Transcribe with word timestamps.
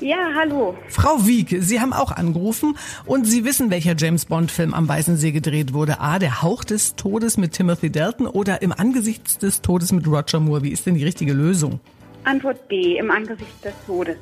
Ja, 0.00 0.30
hallo. 0.34 0.76
Frau 0.88 1.26
Wieg, 1.26 1.56
Sie 1.60 1.80
haben 1.80 1.92
auch 1.92 2.12
angerufen 2.12 2.76
und 3.04 3.24
Sie 3.26 3.44
wissen, 3.44 3.70
welcher 3.70 3.94
James 3.96 4.24
Bond-Film 4.24 4.74
am 4.74 4.88
Weißen 4.88 5.16
See 5.16 5.32
gedreht 5.32 5.72
wurde. 5.72 6.00
A, 6.00 6.18
der 6.18 6.42
Hauch 6.42 6.64
des 6.64 6.96
Todes 6.96 7.36
mit 7.36 7.52
Timothy 7.52 7.90
Dalton 7.90 8.26
oder 8.26 8.62
im 8.62 8.72
Angesicht 8.72 9.42
des 9.42 9.62
Todes 9.62 9.92
mit 9.92 10.06
Roger 10.06 10.40
Moore. 10.40 10.62
Wie 10.62 10.70
ist 10.70 10.86
denn 10.86 10.94
die 10.94 11.04
richtige 11.04 11.32
Lösung? 11.32 11.80
Antwort 12.24 12.68
B, 12.68 12.96
im 12.98 13.10
Angesicht 13.10 13.64
des 13.64 13.74
Todes. 13.86 14.16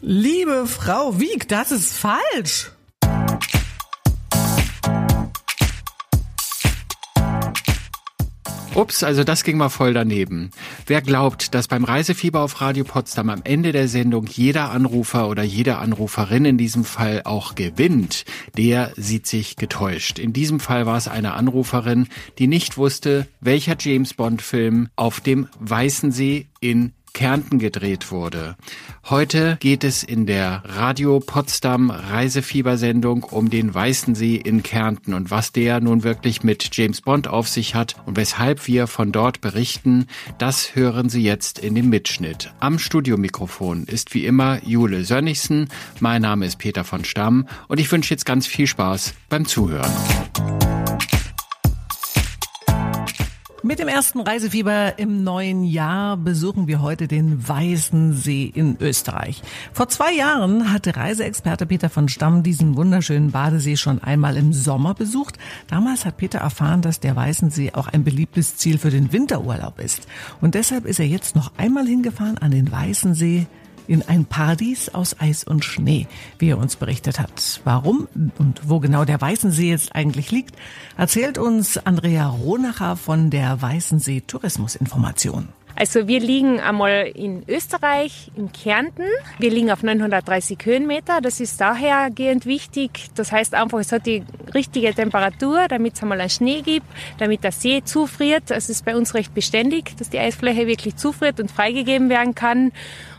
Liebe 0.00 0.66
Frau 0.66 1.18
Wieg, 1.20 1.48
das 1.48 1.70
ist 1.72 1.96
falsch. 1.96 2.72
Ups, 8.74 9.02
also 9.02 9.22
das 9.22 9.44
ging 9.44 9.58
mal 9.58 9.68
voll 9.68 9.92
daneben. 9.92 10.50
Wer 10.86 11.02
glaubt, 11.02 11.54
dass 11.54 11.68
beim 11.68 11.84
Reisefieber 11.84 12.40
auf 12.40 12.60
Radio 12.60 12.84
Potsdam 12.84 13.28
am 13.28 13.42
Ende 13.44 13.72
der 13.72 13.86
Sendung 13.86 14.26
jeder 14.26 14.70
Anrufer 14.70 15.28
oder 15.28 15.42
jede 15.42 15.76
Anruferin 15.76 16.44
in 16.46 16.58
diesem 16.58 16.84
Fall 16.84 17.22
auch 17.24 17.54
gewinnt, 17.54 18.24
der 18.56 18.92
sieht 18.96 19.26
sich 19.26 19.56
getäuscht. 19.56 20.18
In 20.18 20.32
diesem 20.32 20.58
Fall 20.58 20.86
war 20.86 20.96
es 20.96 21.06
eine 21.06 21.34
Anruferin, 21.34 22.08
die 22.38 22.46
nicht 22.46 22.78
wusste, 22.78 23.26
welcher 23.40 23.76
James 23.78 24.14
Bond 24.14 24.40
Film 24.40 24.88
auf 24.96 25.20
dem 25.20 25.48
Weißen 25.60 26.10
See 26.10 26.46
in 26.60 26.92
Kärnten 27.12 27.58
gedreht 27.58 28.10
wurde. 28.10 28.56
Heute 29.08 29.56
geht 29.60 29.84
es 29.84 30.02
in 30.02 30.26
der 30.26 30.62
Radio 30.64 31.20
Potsdam 31.20 31.90
Reisefiebersendung 31.90 33.24
um 33.24 33.50
den 33.50 33.74
Weißen 33.74 34.14
See 34.14 34.36
in 34.36 34.62
Kärnten 34.62 35.14
und 35.14 35.30
was 35.30 35.52
der 35.52 35.80
nun 35.80 36.02
wirklich 36.02 36.42
mit 36.42 36.70
James 36.72 37.00
Bond 37.00 37.28
auf 37.28 37.48
sich 37.48 37.74
hat 37.74 37.96
und 38.06 38.16
weshalb 38.16 38.66
wir 38.66 38.86
von 38.86 39.12
dort 39.12 39.40
berichten, 39.40 40.06
das 40.38 40.74
hören 40.74 41.08
Sie 41.08 41.22
jetzt 41.22 41.58
in 41.58 41.74
dem 41.74 41.88
Mitschnitt. 41.88 42.52
Am 42.60 42.78
Studiomikrofon 42.78 43.84
ist 43.84 44.14
wie 44.14 44.24
immer 44.24 44.64
Jule 44.64 45.04
Sönnigsen, 45.04 45.68
mein 46.00 46.22
Name 46.22 46.46
ist 46.46 46.56
Peter 46.58 46.84
von 46.84 47.04
Stamm 47.04 47.46
und 47.68 47.80
ich 47.80 47.90
wünsche 47.92 48.14
jetzt 48.14 48.26
ganz 48.26 48.46
viel 48.46 48.66
Spaß 48.66 49.14
beim 49.28 49.46
Zuhören. 49.46 49.92
Mit 53.72 53.78
dem 53.78 53.88
ersten 53.88 54.20
Reisefieber 54.20 54.98
im 54.98 55.24
neuen 55.24 55.64
Jahr 55.64 56.18
besuchen 56.18 56.66
wir 56.66 56.82
heute 56.82 57.08
den 57.08 57.48
Weißen 57.48 58.12
See 58.12 58.52
in 58.54 58.76
Österreich. 58.78 59.40
Vor 59.72 59.88
zwei 59.88 60.12
Jahren 60.12 60.70
hatte 60.74 60.94
Reiseexperte 60.94 61.64
Peter 61.64 61.88
von 61.88 62.10
Stamm 62.10 62.42
diesen 62.42 62.76
wunderschönen 62.76 63.30
Badesee 63.30 63.78
schon 63.78 64.02
einmal 64.02 64.36
im 64.36 64.52
Sommer 64.52 64.92
besucht. 64.92 65.38
Damals 65.68 66.04
hat 66.04 66.18
Peter 66.18 66.40
erfahren, 66.40 66.82
dass 66.82 67.00
der 67.00 67.16
Weißen 67.16 67.48
See 67.48 67.72
auch 67.72 67.88
ein 67.88 68.04
beliebtes 68.04 68.58
Ziel 68.58 68.76
für 68.76 68.90
den 68.90 69.10
Winterurlaub 69.10 69.80
ist. 69.80 70.06
Und 70.42 70.54
deshalb 70.54 70.84
ist 70.84 71.00
er 71.00 71.06
jetzt 71.06 71.34
noch 71.34 71.52
einmal 71.56 71.86
hingefahren 71.86 72.36
an 72.36 72.50
den 72.50 72.70
Weißen 72.70 73.14
See 73.14 73.46
in 73.86 74.02
ein 74.02 74.24
Paradies 74.24 74.88
aus 74.88 75.20
Eis 75.20 75.44
und 75.44 75.64
Schnee, 75.64 76.06
wie 76.38 76.50
er 76.50 76.58
uns 76.58 76.76
berichtet 76.76 77.18
hat. 77.18 77.60
Warum 77.64 78.08
und 78.38 78.60
wo 78.68 78.80
genau 78.80 79.04
der 79.04 79.20
Weißensee 79.20 79.70
jetzt 79.70 79.94
eigentlich 79.94 80.30
liegt, 80.30 80.56
erzählt 80.96 81.38
uns 81.38 81.78
Andrea 81.78 82.26
Ronacher 82.26 82.96
von 82.96 83.30
der 83.30 83.60
Weißensee 83.60 84.22
Tourismusinformation. 84.26 85.48
Also 85.74 86.06
wir 86.06 86.20
liegen 86.20 86.60
einmal 86.60 87.10
in 87.14 87.44
Österreich, 87.48 88.30
in 88.36 88.52
Kärnten. 88.52 89.06
Wir 89.38 89.50
liegen 89.50 89.70
auf 89.70 89.82
930 89.82 90.58
Höhenmeter. 90.64 91.20
Das 91.20 91.40
ist 91.40 91.60
dahergehend 91.60 92.46
wichtig. 92.46 93.08
Das 93.14 93.32
heißt 93.32 93.54
einfach, 93.54 93.78
es 93.78 93.90
hat 93.90 94.06
die 94.06 94.22
richtige 94.54 94.94
Temperatur, 94.94 95.66
damit 95.68 95.94
es 95.94 96.02
einmal 96.02 96.20
einen 96.20 96.30
Schnee 96.30 96.60
gibt, 96.60 96.86
damit 97.18 97.42
der 97.42 97.52
See 97.52 97.82
zufriert. 97.84 98.50
Es 98.50 98.68
ist 98.68 98.84
bei 98.84 98.94
uns 98.94 99.14
recht 99.14 99.34
beständig, 99.34 99.96
dass 99.96 100.10
die 100.10 100.18
Eisfläche 100.18 100.66
wirklich 100.66 100.96
zufriert 100.96 101.40
und 101.40 101.50
freigegeben 101.50 102.10
werden 102.10 102.34
kann. 102.34 102.72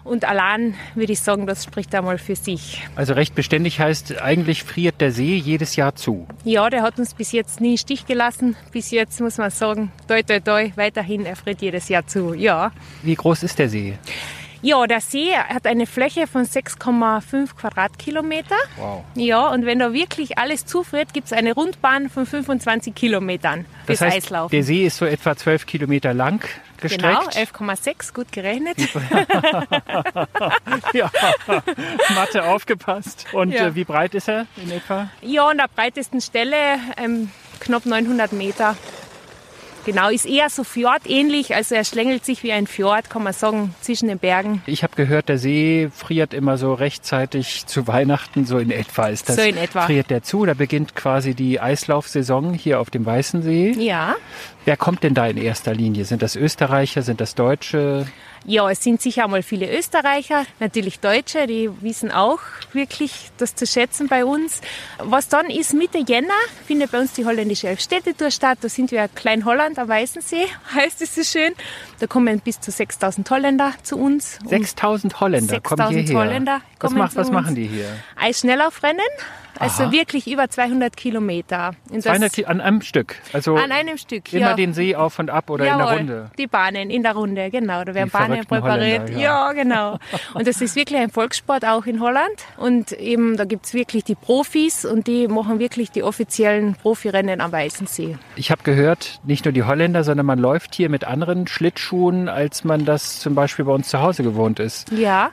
Und 0.04 0.26
allein 0.26 0.76
würde 0.96 1.14
ich 1.14 1.22
sagen, 1.22 1.48
das 1.48 1.64
spricht 1.64 1.94
einmal 1.96 2.18
für 2.18 2.36
sich. 2.36 2.82
Also 2.96 3.14
recht 3.14 3.36
beständig 3.36 3.80
heißt, 3.80 4.22
eigentlich 4.22 4.64
friert 4.64 5.00
der 5.00 5.12
See 5.12 5.36
jedes 5.36 5.76
Jahr 5.76 5.96
zu. 5.96 6.28
Ja, 6.44 6.70
der 6.70 6.82
hat 6.82 7.00
uns 7.00 7.14
bis 7.14 7.32
jetzt 7.32 7.62
nie 7.62 7.72
im 7.72 7.78
Stich 7.78 8.06
gelassen. 8.06 8.56
Bis 8.72 8.92
jetzt 8.92 9.20
muss 9.22 9.38
man 9.38 9.50
sagen, 9.50 9.92
toi, 10.08 10.22
toi, 10.22 10.40
toi, 10.40 10.72
weiterhin, 10.76 11.26
er 11.26 11.36
friert 11.36 11.62
jedes 11.62 11.88
Jahr 11.90 12.06
zu, 12.06 12.34
ja. 12.34 12.72
Wie 13.02 13.16
groß 13.16 13.44
ist 13.44 13.60
der 13.60 13.70
See? 13.70 13.94
Ja, 14.64 14.88
der 14.88 15.02
See 15.02 15.36
hat 15.36 15.68
eine 15.68 15.86
Fläche 15.86 16.26
von 16.26 16.44
6,5 16.46 17.54
Quadratkilometer. 17.56 18.56
Wow. 18.78 19.04
Ja, 19.16 19.50
und 19.50 19.66
wenn 19.66 19.80
da 19.80 19.92
wirklich 19.92 20.38
alles 20.38 20.66
zufriert, 20.66 21.14
gibt 21.14 21.28
es 21.28 21.34
eine 21.34 21.54
Rundbahn 21.54 22.10
von 22.10 22.26
25 22.26 22.96
Kilometern 22.96 23.66
das 23.86 24.00
fürs 24.00 24.14
heißt, 24.14 24.28
Eislaufen. 24.28 24.52
Der 24.56 24.64
See 24.64 24.86
ist 24.86 24.96
so 24.98 25.06
etwa 25.06 25.36
12 25.36 25.66
Kilometer 25.66 26.14
lang 26.14 26.40
genau, 26.80 27.20
gestreckt. 27.26 27.54
11,6, 27.58 28.14
gut 28.14 28.32
gerechnet. 28.32 28.78
ja, 30.94 31.12
Mathe 32.16 32.46
aufgepasst. 32.46 33.26
Und 33.34 33.52
Ja. 33.52 33.68
äh, 33.68 33.76
wie 33.76 33.84
breit 33.84 34.16
ist 34.16 34.30
er 34.30 34.46
in 34.56 34.72
etwa? 34.72 35.10
Ja, 35.22 35.50
an 35.50 35.58
der 35.58 35.68
breitesten 35.68 36.22
Stelle 36.22 36.80
ähm, 36.96 37.30
knapp 37.60 37.86
900 37.86 38.32
Meter. 38.32 38.78
Genau, 39.86 40.10
ist 40.10 40.26
eher 40.26 40.50
so 40.50 40.64
fjordähnlich, 40.64 41.56
also 41.56 41.76
er 41.76 41.84
schlängelt 41.84 42.24
sich 42.24 42.42
wie 42.44 42.54
ein 42.54 42.68
Fjord, 42.68 43.10
kann 43.10 43.24
man 43.24 43.34
sagen, 43.34 43.76
zwischen 43.82 44.08
den 44.08 44.18
Bergen. 44.18 44.62
Ich 44.66 44.84
habe 44.84 44.96
gehört, 44.96 45.28
der 45.28 45.38
See 45.38 45.90
friert 45.94 46.34
immer 46.34 46.58
so 46.58 46.74
rechtzeitig 46.74 47.66
zu 47.66 47.86
Weihnachten, 47.88 48.46
so 48.46 48.60
in 48.60 48.72
etwa 48.72 49.08
ist 49.08 49.28
das. 49.28 49.36
So 49.36 49.42
in 49.42 49.58
etwa. 49.58 49.82
Friert 49.82 50.10
der 50.10 50.24
zu, 50.24 50.46
da 50.46 50.54
beginnt 50.54 50.96
quasi 50.96 51.34
die 51.34 51.60
Eislaufsaison 51.60 52.54
hier 52.54 52.80
auf 52.80 52.90
dem 52.90 53.06
Weißen 53.06 53.42
See. 53.42 53.72
Ja. 53.78 54.16
Wer 54.66 54.78
kommt 54.78 55.04
denn 55.04 55.14
da 55.14 55.28
in 55.28 55.38
erster 55.38 55.74
Linie? 55.74 56.06
Sind 56.06 56.22
das 56.22 56.36
Österreicher, 56.36 57.02
sind 57.02 57.20
das 57.20 57.36
Deutsche? 57.36 58.06
Ja, 58.46 58.70
es 58.70 58.84
sind 58.84 59.02
sicher 59.02 59.24
einmal 59.24 59.42
viele 59.42 59.72
Österreicher, 59.78 60.46
natürlich 60.60 61.00
Deutsche, 61.00 61.48
die 61.48 61.70
wissen 61.82 62.12
auch 62.12 62.40
wirklich 62.74 63.32
das 63.38 63.56
zu 63.56 63.66
schätzen 63.66 64.08
bei 64.08 64.26
uns. 64.26 64.62
Was 65.00 65.30
dann 65.30 65.50
ist, 65.50 65.74
Mitte 65.74 66.00
Jänner 66.06 66.34
findet 66.66 66.92
bei 66.92 67.00
uns 67.00 67.14
die 67.14 67.26
holländische 67.26 67.70
Elfstädtetour 67.70 68.32
statt. 68.32 68.58
Da 68.62 68.68
sind 68.68 68.92
wir 68.92 69.08
Klein 69.08 69.46
Holland 69.46 69.80
am 69.80 69.88
Weißensee, 69.88 70.46
heißt 70.76 71.02
es 71.02 71.16
so 71.16 71.24
schön. 71.24 71.54
Da 72.00 72.08
kommen 72.08 72.42
bis 72.42 72.60
zu 72.60 72.72
6000 72.72 73.30
Holländer 73.30 73.74
zu 73.82 73.98
uns. 73.98 74.40
Und 74.44 74.50
6000 74.50 75.20
Holländer 75.22 75.62
kommen 75.62 75.78
6000 75.78 76.08
hierher. 76.08 76.26
Holländer 76.26 76.62
was, 76.62 76.80
kommen 76.80 76.98
macht, 76.98 77.12
zu 77.14 77.18
was 77.18 77.32
machen 77.32 77.56
die 77.56 77.68
hier? 77.68 77.88
Eisschnelllaufrennen, 78.18 79.06
also 79.60 79.84
Aha. 79.84 79.92
wirklich 79.92 80.28
über 80.32 80.50
200 80.50 80.96
Kilometer. 80.98 81.72
Und 81.90 81.98
das 81.98 82.04
200 82.06 82.34
Ki- 82.34 82.46
an 82.46 82.62
einem 82.62 82.82
Stück. 82.82 83.16
Also 83.34 83.56
an 83.56 83.72
einem 83.72 83.98
Stück, 83.98 84.32
immer 84.34 84.50
ja. 84.50 84.54
den 84.56 84.74
See 84.74 84.96
auf 84.96 85.20
und 85.20 85.30
ab 85.30 85.50
oder 85.50 85.66
in 85.66 85.78
der 85.78 85.86
Jawohl, 85.86 85.98
Runde. 85.98 86.32
Die 86.38 86.48
Bahnen 86.48 86.90
in 86.90 87.04
der 87.04 87.14
Runde, 87.14 87.50
genau. 87.50 87.84
Da 87.84 87.94
werden 87.94 88.10
Die 88.10 88.18
Bahnen 88.18 88.46
präpariert. 88.46 89.10
Ja. 89.12 89.18
ja. 89.18 89.54
genau. 89.54 90.00
Und 90.34 90.48
das 90.48 90.62
ist 90.62 90.76
wirklich 90.76 91.00
ein 91.00 91.10
Volkssport 91.10 91.66
auch 91.66 91.86
in 91.86 92.00
Holland. 92.00 92.34
Und 92.58 92.92
eben 92.94 93.38
da 93.38 93.46
gibt's 93.46 93.74
wirklich 93.74 94.04
die 94.04 94.16
Profis 94.16 94.86
und 94.86 95.08
die 95.08 95.28
machen 95.28 95.60
wirklich 95.60 95.92
die 95.92 96.04
offiziellen 96.04 96.76
Profirennen 96.76 97.42
am 97.42 97.52
Weißen 97.52 97.88
See. 97.88 98.18
Ich 98.36 98.52
habe 98.52 98.64
gehört, 98.64 99.20
nicht 99.24 99.46
nur 99.46 99.52
die 99.52 99.64
Holländer, 99.64 100.04
sondern 100.04 100.26
man 100.26 100.40
läuft 100.40 100.76
hier 100.76 100.90
mit 100.90 101.04
anderen 101.04 101.48
Schlittschuhen, 101.48 102.30
als 102.30 102.64
man 102.64 102.86
das 102.86 103.20
zum 103.20 103.36
Beispiel 103.36 103.66
bei 103.66 103.72
uns 103.72 103.88
zu 103.90 104.02
Hause 104.02 104.24
gewohnt 104.24 104.60
ist. 104.60 104.92
Ja. 104.92 105.32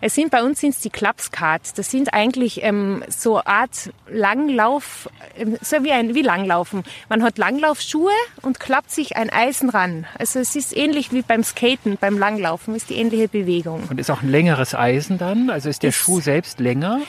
Es 0.00 0.14
sind 0.14 0.30
bei 0.30 0.42
uns 0.42 0.60
sind's 0.60 0.80
die 0.80 0.90
Klapskarts. 0.90 1.72
Das 1.74 1.90
sind 1.90 2.12
eigentlich 2.14 2.62
ähm, 2.62 3.02
so 3.08 3.36
eine 3.36 3.46
Art 3.46 3.90
Langlauf, 4.08 5.08
ähm, 5.36 5.56
so 5.60 5.82
wie 5.84 5.92
ein 5.92 6.14
wie 6.14 6.22
Langlaufen. 6.22 6.84
Man 7.08 7.22
hat 7.22 7.38
Langlaufschuhe 7.38 8.12
und 8.42 8.60
klappt 8.60 8.90
sich 8.90 9.16
ein 9.16 9.30
Eisen 9.30 9.68
ran. 9.70 10.06
Also 10.18 10.38
es 10.40 10.56
ist 10.56 10.76
ähnlich 10.76 11.12
wie 11.12 11.22
beim 11.22 11.44
Skaten, 11.44 11.98
beim 12.00 12.18
Langlaufen 12.18 12.74
ist 12.74 12.90
die 12.90 12.94
ähnliche 12.96 13.28
Bewegung. 13.28 13.84
Und 13.90 13.98
ist 14.00 14.10
auch 14.10 14.22
ein 14.22 14.30
längeres 14.30 14.74
Eisen 14.74 15.18
dann? 15.18 15.50
Also 15.50 15.68
ist 15.68 15.82
der 15.82 15.90
Ist- 15.90 15.96
Schuh 15.96 16.20
selbst 16.20 16.60
länger? 16.60 17.00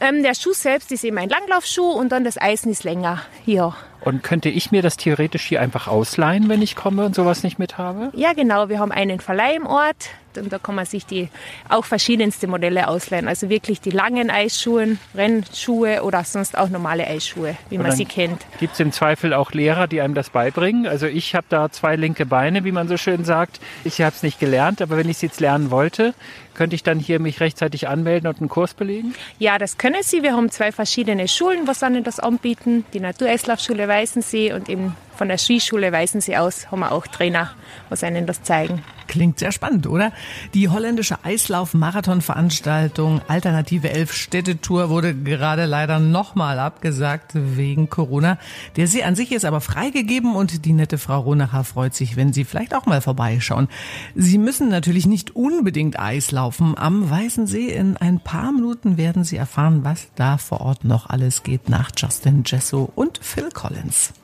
Ähm, 0.00 0.22
der 0.24 0.34
Schuh 0.34 0.52
selbst 0.52 0.90
ist 0.90 1.04
eben 1.04 1.18
ein 1.18 1.28
Langlaufschuh 1.28 1.90
und 1.92 2.10
dann 2.10 2.24
das 2.24 2.36
Eisen 2.36 2.72
ist 2.72 2.82
länger. 2.82 3.22
Ja. 3.46 3.76
Und 4.04 4.22
könnte 4.24 4.48
ich 4.48 4.72
mir 4.72 4.82
das 4.82 4.96
theoretisch 4.96 5.44
hier 5.44 5.60
einfach 5.60 5.86
ausleihen, 5.86 6.48
wenn 6.48 6.60
ich 6.60 6.74
komme 6.74 7.06
und 7.06 7.14
sowas 7.14 7.44
nicht 7.44 7.58
mit 7.58 7.78
habe? 7.78 8.10
Ja, 8.14 8.32
genau. 8.32 8.68
Wir 8.68 8.80
haben 8.80 8.90
einen 8.90 9.20
Verleih 9.20 9.54
im 9.54 9.66
Ort. 9.66 10.10
Und 10.36 10.52
da 10.52 10.58
kann 10.58 10.74
man 10.74 10.86
sich 10.86 11.04
die 11.04 11.28
auch 11.68 11.84
verschiedenste 11.84 12.46
Modelle 12.46 12.88
ausleihen. 12.88 13.28
Also 13.28 13.50
wirklich 13.50 13.80
die 13.80 13.90
langen 13.90 14.30
Eisschuhe, 14.30 14.96
Rennschuhe 15.14 16.02
oder 16.02 16.24
sonst 16.24 16.56
auch 16.56 16.70
normale 16.70 17.06
Eisschuhe, 17.06 17.56
wie 17.68 17.76
man 17.76 17.88
dann 17.88 17.96
sie 17.96 18.06
kennt. 18.06 18.40
Gibt 18.58 18.74
es 18.74 18.80
im 18.80 18.92
Zweifel 18.92 19.34
auch 19.34 19.52
Lehrer, 19.52 19.86
die 19.86 20.00
einem 20.00 20.14
das 20.14 20.30
beibringen? 20.30 20.86
Also 20.86 21.06
ich 21.06 21.34
habe 21.34 21.46
da 21.50 21.70
zwei 21.70 21.96
linke 21.96 22.26
Beine, 22.26 22.64
wie 22.64 22.72
man 22.72 22.88
so 22.88 22.96
schön 22.96 23.24
sagt. 23.24 23.60
Ich 23.84 24.00
habe 24.00 24.14
es 24.14 24.22
nicht 24.22 24.40
gelernt, 24.40 24.80
aber 24.80 24.96
wenn 24.96 25.08
ich 25.08 25.16
es 25.16 25.22
jetzt 25.22 25.40
lernen 25.40 25.70
wollte, 25.70 26.14
könnte 26.54 26.76
ich 26.76 26.82
dann 26.82 26.98
hier 26.98 27.18
mich 27.18 27.40
rechtzeitig 27.40 27.88
anmelden 27.88 28.28
und 28.28 28.38
einen 28.40 28.48
Kurs 28.48 28.74
belegen? 28.74 29.14
Ja, 29.38 29.58
das 29.58 29.78
können 29.78 30.02
Sie. 30.02 30.22
Wir 30.22 30.34
haben 30.34 30.50
zwei 30.50 30.70
verschiedene 30.70 31.28
Schulen, 31.28 31.66
was 31.66 31.82
Ihnen 31.82 32.04
das 32.04 32.20
anbieten. 32.20 32.84
Die 32.92 33.00
Natureislaufschule 33.00 33.88
Weißensee 33.92 34.54
und 34.54 34.68
eben 34.70 34.96
von 35.14 35.28
der 35.28 35.38
Skischule 35.38 35.92
Weißensee 35.92 36.36
aus 36.36 36.70
haben 36.70 36.80
wir 36.80 36.92
auch 36.92 37.06
Trainer, 37.06 37.50
was 37.88 38.02
einen 38.02 38.26
das 38.26 38.42
zeigen. 38.42 38.82
Klingt 39.12 39.38
sehr 39.38 39.52
spannend, 39.52 39.86
oder? 39.86 40.10
Die 40.54 40.70
holländische 40.70 41.22
Eislauf-Marathon-Veranstaltung 41.22 43.20
Alternative 43.28 43.90
Elf 43.90 44.14
Städtetour 44.14 44.88
wurde 44.88 45.14
gerade 45.14 45.66
leider 45.66 45.98
nochmal 45.98 46.58
abgesagt 46.58 47.32
wegen 47.34 47.90
Corona. 47.90 48.38
Der 48.76 48.86
See 48.86 49.02
an 49.02 49.14
sich 49.14 49.32
ist 49.32 49.44
aber 49.44 49.60
freigegeben 49.60 50.34
und 50.34 50.64
die 50.64 50.72
nette 50.72 50.96
Frau 50.96 51.20
Ronacher 51.20 51.64
freut 51.64 51.94
sich, 51.94 52.16
wenn 52.16 52.32
Sie 52.32 52.44
vielleicht 52.44 52.74
auch 52.74 52.86
mal 52.86 53.02
vorbeischauen. 53.02 53.68
Sie 54.14 54.38
müssen 54.38 54.70
natürlich 54.70 55.06
nicht 55.06 55.36
unbedingt 55.36 55.98
Eislaufen 55.98 56.78
am 56.78 57.10
Weißen 57.10 57.46
See. 57.46 57.66
In 57.66 57.98
ein 57.98 58.18
paar 58.18 58.52
Minuten 58.52 58.96
werden 58.96 59.24
Sie 59.24 59.36
erfahren, 59.36 59.84
was 59.84 60.08
da 60.14 60.38
vor 60.38 60.62
Ort 60.62 60.84
noch 60.84 61.10
alles 61.10 61.42
geht 61.42 61.68
nach 61.68 61.90
Justin 61.94 62.44
Jesso 62.46 62.90
und 62.94 63.18
Phil 63.22 63.50
Collins. 63.50 64.14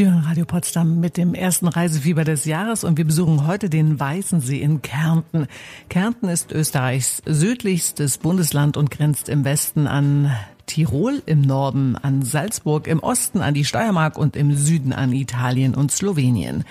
Sie 0.00 0.06
hören 0.06 0.24
Radio 0.24 0.46
Potsdam 0.46 0.98
mit 0.98 1.18
dem 1.18 1.34
ersten 1.34 1.68
Reisefieber 1.68 2.24
des 2.24 2.46
Jahres 2.46 2.84
und 2.84 2.96
wir 2.96 3.04
besuchen 3.04 3.46
heute 3.46 3.68
den 3.68 4.00
Weißen 4.00 4.40
See 4.40 4.62
in 4.62 4.80
Kärnten. 4.80 5.46
Kärnten 5.90 6.30
ist 6.30 6.52
Österreichs 6.52 7.20
südlichstes 7.26 8.16
Bundesland 8.16 8.78
und 8.78 8.90
grenzt 8.90 9.28
im 9.28 9.44
Westen 9.44 9.86
an 9.86 10.34
Tirol 10.70 11.20
im 11.26 11.40
Norden, 11.40 11.96
an 11.96 12.22
Salzburg 12.22 12.86
im 12.86 13.00
Osten, 13.00 13.40
an 13.40 13.54
die 13.54 13.64
Steiermark 13.64 14.16
und 14.16 14.36
im 14.36 14.54
Süden 14.54 14.92
an 14.92 15.12
Italien 15.12 15.74
und 15.74 15.90
Slowenien. 15.90 16.62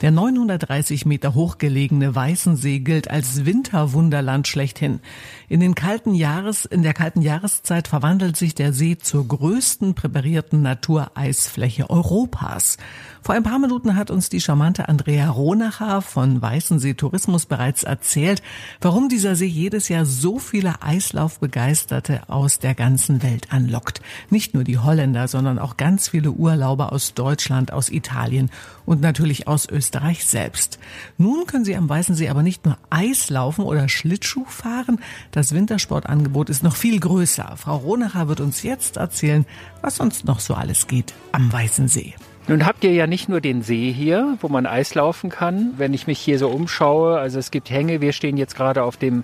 Der 0.00 0.12
930 0.12 1.06
Meter 1.06 1.34
hochgelegene 1.34 2.14
Weißensee 2.14 2.78
gilt 2.78 3.10
als 3.10 3.44
Winterwunderland 3.46 4.46
schlechthin. 4.46 5.00
In 5.48 5.58
den 5.58 5.74
kalten 5.74 6.14
Jahres, 6.14 6.66
in 6.66 6.84
der 6.84 6.94
kalten 6.94 7.20
Jahreszeit 7.20 7.88
verwandelt 7.88 8.36
sich 8.36 8.54
der 8.54 8.72
See 8.72 8.96
zur 8.96 9.26
größten 9.26 9.94
präparierten 9.94 10.62
Natureisfläche 10.62 11.90
Europas. 11.90 12.76
Vor 13.22 13.34
ein 13.34 13.42
paar 13.42 13.58
Minuten 13.58 13.96
hat 13.96 14.10
uns 14.10 14.28
die 14.28 14.40
charmante 14.40 14.88
Andrea 14.88 15.28
Ronacher 15.28 16.00
von 16.00 16.40
Weißensee 16.40 16.94
Tourismus 16.94 17.46
bereits 17.46 17.82
erzählt, 17.82 18.40
warum 18.80 19.08
dieser 19.08 19.34
See 19.34 19.46
jedes 19.46 19.88
Jahr 19.88 20.06
so 20.06 20.38
viele 20.38 20.80
Eislaufbegeisterte 20.82 22.22
aus 22.28 22.60
der 22.60 22.74
ganzen 22.74 23.22
Welt 23.22 23.47
anlockt. 23.50 24.00
Nicht 24.30 24.54
nur 24.54 24.64
die 24.64 24.78
Holländer, 24.78 25.28
sondern 25.28 25.58
auch 25.58 25.76
ganz 25.76 26.08
viele 26.08 26.30
Urlauber 26.30 26.92
aus 26.92 27.14
Deutschland, 27.14 27.72
aus 27.72 27.90
Italien 27.90 28.50
und 28.86 29.00
natürlich 29.00 29.48
aus 29.48 29.68
Österreich 29.68 30.24
selbst. 30.24 30.78
Nun 31.16 31.46
können 31.46 31.64
Sie 31.64 31.76
am 31.76 31.88
Weißensee 31.88 32.28
aber 32.28 32.42
nicht 32.42 32.64
nur 32.64 32.78
Eislaufen 32.90 33.64
oder 33.64 33.88
Schlittschuh 33.88 34.44
fahren. 34.44 35.00
Das 35.30 35.54
Wintersportangebot 35.54 36.50
ist 36.50 36.62
noch 36.62 36.76
viel 36.76 37.00
größer. 37.00 37.54
Frau 37.56 37.76
Ronacher 37.76 38.28
wird 38.28 38.40
uns 38.40 38.62
jetzt 38.62 38.96
erzählen, 38.96 39.46
was 39.82 39.96
sonst 39.96 40.24
noch 40.24 40.40
so 40.40 40.54
alles 40.54 40.86
geht 40.86 41.14
am 41.32 41.52
Weißen 41.52 41.88
See. 41.88 42.14
Nun 42.48 42.64
habt 42.64 42.82
ihr 42.82 42.94
ja 42.94 43.06
nicht 43.06 43.28
nur 43.28 43.42
den 43.42 43.60
See 43.60 43.92
hier, 43.92 44.38
wo 44.40 44.48
man 44.48 44.64
Eis 44.64 44.94
laufen 44.94 45.28
kann. 45.28 45.74
Wenn 45.76 45.92
ich 45.92 46.06
mich 46.06 46.18
hier 46.18 46.38
so 46.38 46.48
umschaue, 46.48 47.18
also 47.18 47.38
es 47.38 47.50
gibt 47.50 47.68
Hänge. 47.68 48.00
Wir 48.00 48.14
stehen 48.14 48.38
jetzt 48.38 48.56
gerade 48.56 48.84
auf 48.84 48.96
dem 48.96 49.22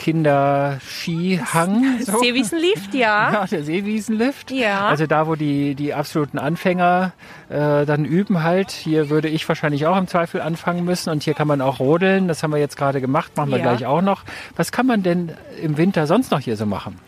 Kinderskihang. 0.00 2.00
So. 2.02 2.18
Seewiesenlift, 2.18 2.94
ja. 2.94 3.20
Ja, 3.32 3.46
der 3.46 3.64
Seewiesenlift. 3.64 4.50
Ja. 4.50 4.86
Also 4.88 5.06
da, 5.06 5.26
wo 5.26 5.34
die, 5.34 5.74
die 5.74 5.94
absoluten 5.94 6.38
Anfänger 6.38 7.12
äh, 7.48 7.84
dann 7.86 8.04
üben 8.04 8.42
halt. 8.42 8.70
Hier 8.70 9.10
würde 9.10 9.28
ich 9.28 9.46
wahrscheinlich 9.48 9.86
auch 9.86 9.96
im 9.98 10.08
Zweifel 10.08 10.40
anfangen 10.40 10.84
müssen. 10.84 11.10
Und 11.10 11.22
hier 11.22 11.34
kann 11.34 11.48
man 11.48 11.60
auch 11.60 11.80
rodeln. 11.80 12.28
Das 12.28 12.42
haben 12.42 12.52
wir 12.52 12.58
jetzt 12.58 12.76
gerade 12.76 13.00
gemacht, 13.00 13.36
machen 13.36 13.50
wir 13.50 13.58
Ja. 13.58 13.74
gleich 13.74 13.86
auch 13.86 14.02
noch. 14.02 14.24
Was 14.56 14.72
kann 14.72 14.86
man 14.86 15.02
denn 15.02 15.32
im 15.62 15.76
Winter 15.76 16.06
sonst 16.06 16.30
noch 16.30 16.40
hier 16.40 16.56
so 16.56 16.66
machen? 16.66 16.98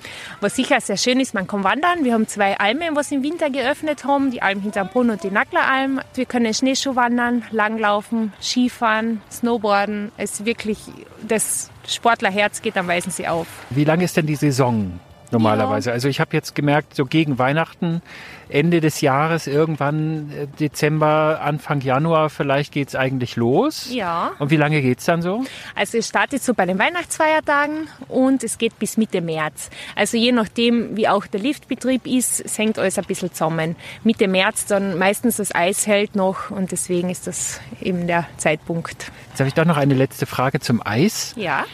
Was 0.41 0.57
sicher 0.57 0.81
sehr 0.81 0.97
schön 0.97 1.21
ist, 1.21 1.35
man 1.35 1.47
kann 1.47 1.65
wandern. 1.65 2.05
Wir 2.05 2.15
haben 2.15 2.29
zwei 2.29 2.59
Almen, 2.59 2.95
was 2.95 3.11
im 3.11 3.23
Winter 3.23 3.51
geöffnet 3.51 4.05
haben. 4.05 4.31
Die 4.31 4.43
Alm 4.43 4.61
hinterm 4.61 4.89
Brunn 4.89 5.11
und 5.11 5.23
die 5.23 5.31
Nackleralm. 5.31 6.01
Wir 6.15 6.27
können 6.27 6.53
Schneeschuh 6.53 6.95
wandern, 6.95 7.43
langlaufen, 7.51 8.33
Skifahren, 8.41 9.21
Snowboarden. 9.31 10.13
Es 10.17 10.33
ist 10.41 10.47
wirklich, 10.47 10.79
das 11.27 11.71
Sportlerherz 11.87 12.63
geht 12.63 12.77
am 12.77 12.89
Weißensee 12.89 13.27
auf. 13.29 13.47
Wie 13.71 13.85
lang 13.85 14.01
ist 14.01 14.17
denn 14.17 14.27
die 14.27 14.37
Saison 14.37 15.01
normalerweise? 15.33 15.93
Also 15.93 16.09
ich 16.09 16.21
habe 16.21 16.37
jetzt 16.37 16.55
gemerkt, 16.55 16.95
so 16.95 17.07
gegen 17.07 17.39
Weihnachten, 17.39 18.03
Ende 18.49 18.81
des 18.81 19.01
Jahres, 19.01 19.47
irgendwann 19.47 20.31
äh, 20.31 20.47
Dezember, 20.47 21.41
Anfang 21.43 21.81
Januar 21.81 22.31
vielleicht 22.31 22.73
geht's 22.73 22.95
eigentlich 22.95 23.37
los. 23.37 23.89
Ja. 23.91 24.33
Und 24.39 24.51
wie 24.51 24.57
lange 24.57 24.83
geht's 24.83 25.07
dann 25.07 25.23
so? 25.23 25.45
Also 25.75 25.99
es 25.99 26.09
startet 26.09 26.43
so 26.43 26.55
bei 26.55 26.67
den 26.67 26.79
Weihnachtsfeiertagen 26.79 27.89
und 28.09 28.45
es 28.45 28.59
geht 28.59 28.79
bis 28.79 28.97
Mitte 28.97 29.21
März. 29.21 29.71
Also 29.97 30.17
je 30.17 30.33
nachdem, 30.33 30.97
wie 30.97 31.09
auch 31.09 31.27
der 31.27 31.41
Liftbetrieb 31.41 32.07
ist, 32.07 32.45
hängt 32.59 32.79
alles 32.79 32.99
ein 32.99 33.05
bisschen 33.05 33.33
zusammen. 33.33 33.77
Mitte 34.05 34.29
März 34.29 34.67
dann 34.67 34.99
meistens 34.99 35.37
das 35.37 35.55
Eis 35.55 35.87
hält 35.87 36.15
noch 36.15 36.51
und 36.51 36.73
deswegen 36.73 37.11
ist 37.11 37.27
das 37.27 37.61
eben 37.81 38.07
der 38.07 38.27
Zeitpunkt. 38.37 39.11
Jetzt 39.31 39.41
habe 39.41 39.49
ich 39.49 39.55
doch 39.55 39.65
noch 39.65 39.79
eine 39.79 39.95
letzte 39.95 40.27
Frage 40.27 40.61
zum 40.61 40.85
Eis. 40.85 41.35
Ja. 41.37 41.65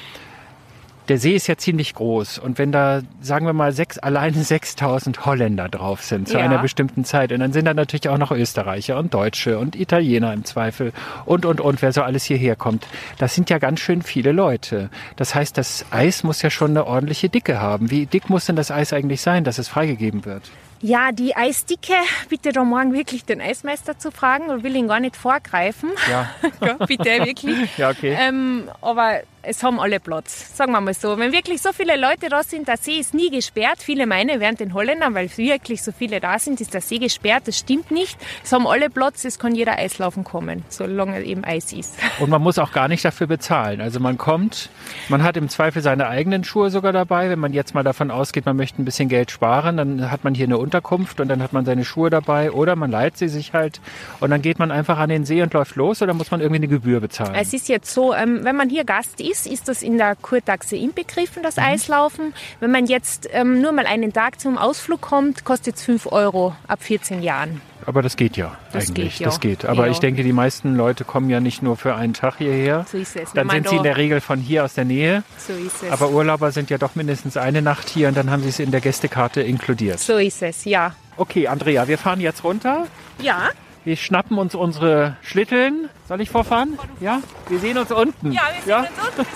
Der 1.08 1.18
See 1.18 1.34
ist 1.34 1.46
ja 1.46 1.56
ziemlich 1.56 1.94
groß 1.94 2.38
und 2.38 2.58
wenn 2.58 2.70
da, 2.70 3.00
sagen 3.20 3.46
wir 3.46 3.52
mal, 3.54 3.72
sechs, 3.72 3.98
alleine 3.98 4.36
6000 4.44 5.24
Holländer 5.24 5.68
drauf 5.68 6.02
sind 6.02 6.28
zu 6.28 6.36
Ja. 6.38 6.44
einer 6.44 6.58
bestimmten 6.58 7.04
Zeit 7.04 7.32
und 7.32 7.40
dann 7.40 7.52
sind 7.52 7.64
da 7.64 7.74
natürlich 7.74 8.08
auch 8.08 8.18
noch 8.18 8.30
Österreicher 8.30 8.98
und 8.98 9.14
Deutsche 9.14 9.58
und 9.58 9.74
Italiener 9.74 10.32
im 10.32 10.44
Zweifel 10.44 10.92
und, 11.24 11.46
und, 11.46 11.60
und, 11.60 11.80
wer 11.82 11.92
so 11.92 12.02
alles 12.02 12.24
hierher 12.24 12.56
kommt. 12.56 12.86
Das 13.18 13.34
sind 13.34 13.48
ja 13.50 13.58
ganz 13.58 13.80
schön 13.80 14.02
viele 14.02 14.32
Leute. 14.32 14.90
Das 15.16 15.34
heißt, 15.34 15.56
das 15.56 15.86
Eis 15.90 16.24
muss 16.24 16.42
ja 16.42 16.50
schon 16.50 16.70
eine 16.72 16.86
ordentliche 16.86 17.28
Dicke 17.28 17.60
haben. 17.60 17.90
Wie 17.90 18.06
dick 18.06 18.28
muss 18.28 18.46
denn 18.46 18.56
das 18.56 18.70
Eis 18.70 18.92
eigentlich 18.92 19.20
sein, 19.22 19.44
dass 19.44 19.58
es 19.58 19.68
freigegeben 19.68 20.24
wird? 20.24 20.42
Ja, 20.80 21.10
die 21.10 21.34
Eisdicke, 21.34 21.94
bitte 22.28 22.52
da 22.52 22.62
morgen 22.62 22.92
wirklich 22.92 23.24
den 23.24 23.40
Eismeister 23.40 23.98
zu 23.98 24.12
fragen 24.12 24.46
und 24.48 24.62
will 24.62 24.76
ihn 24.76 24.86
gar 24.86 25.00
nicht 25.00 25.16
vorgreifen. 25.16 25.90
Ja. 26.08 26.28
Ja, 26.60 26.74
bitte, 26.86 27.04
wirklich. 27.04 27.76
Ja, 27.78 27.90
okay. 27.90 28.16
Ähm, 28.18 28.64
aber 28.80 29.20
es 29.48 29.62
haben 29.62 29.80
alle 29.80 29.98
Platz, 29.98 30.56
sagen 30.56 30.72
wir 30.72 30.80
mal 30.80 30.92
so. 30.92 31.18
Wenn 31.18 31.32
wirklich 31.32 31.62
so 31.62 31.72
viele 31.72 31.96
Leute 31.96 32.28
da 32.28 32.42
sind, 32.42 32.68
der 32.68 32.76
See 32.76 32.98
ist 32.98 33.14
nie 33.14 33.30
gesperrt. 33.30 33.78
Viele 33.78 34.06
meinen 34.06 34.40
während 34.40 34.60
den 34.60 34.74
Holländern, 34.74 35.14
weil 35.14 35.30
wirklich 35.36 35.82
so 35.82 35.90
viele 35.90 36.20
da 36.20 36.38
sind, 36.38 36.60
ist 36.60 36.74
der 36.74 36.82
See 36.82 36.98
gesperrt. 36.98 37.44
Das 37.46 37.58
stimmt 37.58 37.90
nicht. 37.90 38.18
Es 38.44 38.52
haben 38.52 38.66
alle 38.66 38.90
Platz, 38.90 39.24
es 39.24 39.38
kann 39.38 39.54
jeder 39.54 39.78
Eislaufen 39.78 40.22
kommen, 40.22 40.64
solange 40.68 41.22
eben 41.22 41.44
Eis 41.44 41.72
ist. 41.72 41.98
Und 42.18 42.28
man 42.28 42.42
muss 42.42 42.58
auch 42.58 42.72
gar 42.72 42.88
nicht 42.88 43.04
dafür 43.04 43.26
bezahlen. 43.26 43.80
Also 43.80 44.00
man 44.00 44.18
kommt, 44.18 44.68
man 45.08 45.22
hat 45.22 45.38
im 45.38 45.48
Zweifel 45.48 45.80
seine 45.80 46.08
eigenen 46.08 46.44
Schuhe 46.44 46.70
sogar 46.70 46.92
dabei. 46.92 47.30
Wenn 47.30 47.38
man 47.38 47.54
jetzt 47.54 47.74
mal 47.74 47.84
davon 47.84 48.10
ausgeht, 48.10 48.44
man 48.44 48.56
möchte 48.56 48.82
ein 48.82 48.84
bisschen 48.84 49.08
Geld 49.08 49.30
sparen, 49.30 49.78
dann 49.78 50.10
hat 50.10 50.24
man 50.24 50.34
hier 50.34 50.46
eine 50.46 50.58
Unterkunft 50.58 51.20
und 51.20 51.28
dann 51.28 51.42
hat 51.42 51.54
man 51.54 51.64
seine 51.64 51.86
Schuhe 51.86 52.10
dabei 52.10 52.52
oder 52.52 52.76
man 52.76 52.90
leiht 52.90 53.16
sie 53.16 53.28
sich 53.28 53.54
halt 53.54 53.80
und 54.20 54.30
dann 54.30 54.42
geht 54.42 54.58
man 54.58 54.70
einfach 54.70 54.98
an 54.98 55.08
den 55.08 55.24
See 55.24 55.40
und 55.42 55.54
läuft 55.54 55.76
los 55.76 56.02
oder 56.02 56.12
muss 56.12 56.30
man 56.30 56.40
irgendwie 56.40 56.60
eine 56.60 56.68
Gebühr 56.68 57.00
bezahlen? 57.00 57.34
Es 57.34 57.54
ist 57.54 57.68
jetzt 57.68 57.92
so, 57.92 58.12
ähm, 58.12 58.40
wenn 58.42 58.56
man 58.56 58.68
hier 58.68 58.84
Gast 58.84 59.20
ist, 59.20 59.37
ist 59.46 59.68
das 59.68 59.82
in 59.82 59.98
der 59.98 60.16
Kurtaxe 60.16 60.76
inbegriffen, 60.76 61.42
das 61.42 61.58
Eislaufen. 61.58 62.34
Wenn 62.60 62.70
man 62.70 62.86
jetzt 62.86 63.28
ähm, 63.32 63.60
nur 63.60 63.72
mal 63.72 63.86
einen 63.86 64.12
Tag 64.12 64.40
zum 64.40 64.58
Ausflug 64.58 65.00
kommt, 65.00 65.44
kostet 65.44 65.76
es 65.76 65.84
5 65.84 66.06
Euro 66.12 66.54
ab 66.66 66.82
14 66.82 67.22
Jahren. 67.22 67.60
Aber 67.86 68.02
das 68.02 68.16
geht 68.16 68.36
ja 68.36 68.54
Das 68.72 68.88
eigentlich. 68.90 69.12
geht 69.14 69.20
ja. 69.20 69.26
Das 69.26 69.40
geht. 69.40 69.64
Aber 69.64 69.86
Ja. 69.86 69.92
ich 69.92 69.98
denke, 69.98 70.22
die 70.22 70.34
meisten 70.34 70.76
Leute 70.76 71.04
kommen 71.04 71.30
ja 71.30 71.40
nicht 71.40 71.62
nur 71.62 71.76
für 71.78 71.94
einen 71.94 72.12
Tag 72.12 72.36
hierher. 72.36 72.84
So 72.90 72.98
ist 72.98 73.16
es. 73.16 73.32
Dann 73.32 73.48
sind 73.48 73.66
sie 73.68 73.76
in 73.76 73.82
der 73.82 73.96
Regel 73.96 74.20
von 74.20 74.38
hier 74.40 74.64
aus 74.64 74.74
der 74.74 74.84
Nähe. 74.84 75.22
So 75.38 75.54
ist 75.54 75.82
es. 75.82 75.90
Aber 75.90 76.10
Urlauber 76.10 76.52
sind 76.52 76.68
ja 76.68 76.76
doch 76.76 76.96
mindestens 76.96 77.38
eine 77.38 77.62
Nacht 77.62 77.88
hier 77.88 78.08
und 78.08 78.16
dann 78.16 78.30
haben 78.30 78.42
sie 78.42 78.50
es 78.50 78.58
in 78.58 78.70
der 78.72 78.82
Gästekarte 78.82 79.40
inkludiert. 79.40 80.00
so 80.00 80.18
ist 80.18 80.42
es, 80.42 80.64
ja. 80.66 80.94
Okay, 81.16 81.48
Andrea, 81.48 81.88
wir 81.88 81.96
fahren 81.96 82.20
jetzt 82.20 82.44
runter. 82.44 82.86
Ja, 83.20 83.48
Wir 83.88 83.96
schnappen 83.96 84.36
uns 84.36 84.54
unsere 84.54 85.16
Schlitteln. 85.22 85.88
Soll 86.08 86.20
ich 86.20 86.28
vorfahren? 86.28 86.78
Ja? 87.00 87.22
Wir 87.48 87.58
sehen 87.58 87.78
uns 87.78 87.90
unten. 87.90 88.32
ja 88.32 88.42
wir 88.66 88.82
sehen 88.82 88.86
uns 88.94 89.08
unten. 89.08 89.30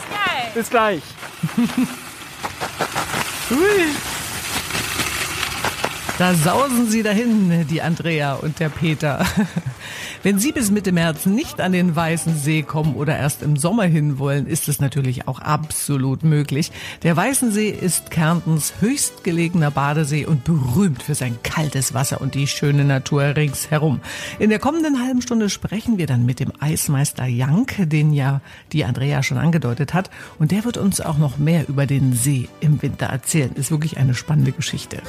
Bis 0.53 0.69
gleich. 0.71 1.03
Bis 1.09 1.09
gleich. 3.49 4.13
Da 6.19 6.35
sausen 6.35 6.91
sie 6.91 7.03
dahin, 7.03 7.67
die 7.69 7.81
Andrea 7.81 8.35
und 8.35 8.61
der 8.61 8.69
Peter. 8.69 9.25
Wenn 10.23 10.39
Sie 10.39 10.53
bis 10.53 10.71
Mitte 10.71 10.93
März 10.93 11.27
nicht 11.27 11.61
an 11.61 11.73
den 11.73 11.97
Weißen 11.97 12.37
See 12.37 12.63
kommen 12.63 12.95
oder 12.95 13.17
erst 13.17 13.43
im 13.43 13.57
Sommer 13.57 13.85
hin 13.85 14.21
wollen, 14.21 14.47
ist 14.47 14.69
es 14.69 14.79
natürlich 14.79 15.27
auch 15.27 15.41
absolut 15.41 16.23
möglich. 16.23 16.71
Der 17.03 17.17
Weißen 17.17 17.51
See 17.51 17.71
ist 17.71 18.13
Kärntens 18.13 18.75
höchstgelegener 18.79 19.73
Badesee 19.73 20.27
und 20.27 20.45
berühmt 20.45 21.03
für 21.03 21.17
sein 21.17 21.39
kaltes 21.43 21.93
Wasser 21.93 22.21
und 22.21 22.37
die 22.37 22.47
schöne 22.47 22.85
Natur 22.85 23.35
ringsherum. 23.35 24.01
In 24.39 24.51
der 24.51 24.61
kommenden 24.61 25.03
halben 25.03 25.23
Stunde 25.23 25.51
sprechen 25.51 25.99
wir 25.99 26.07
dann 26.07 26.25
mit 26.25 26.39
dem 26.39 26.53
Eismeister 26.61 27.27
Jank, 27.27 27.75
den 27.79 28.13
ja 28.13 28.43
die 28.73 28.85
Andrea 28.85 29.25
schon 29.25 29.39
angedeutet 29.39 29.93
hat. 29.93 30.09
Und 30.39 30.53
der 30.53 30.65
wird 30.65 30.77
uns 30.77 31.01
auch 31.01 31.19
noch 31.19 31.39
mehr 31.39 31.69
über 31.69 31.87
den 31.87 32.13
See 32.13 32.49
im 32.61 32.81
Winter 32.81 33.07
erzählen. 33.07 33.53
Ist 33.55 33.73
wirklich 33.73 33.97
eine 33.97 34.15
spannende 34.15 34.53
Geschichte. 34.53 35.03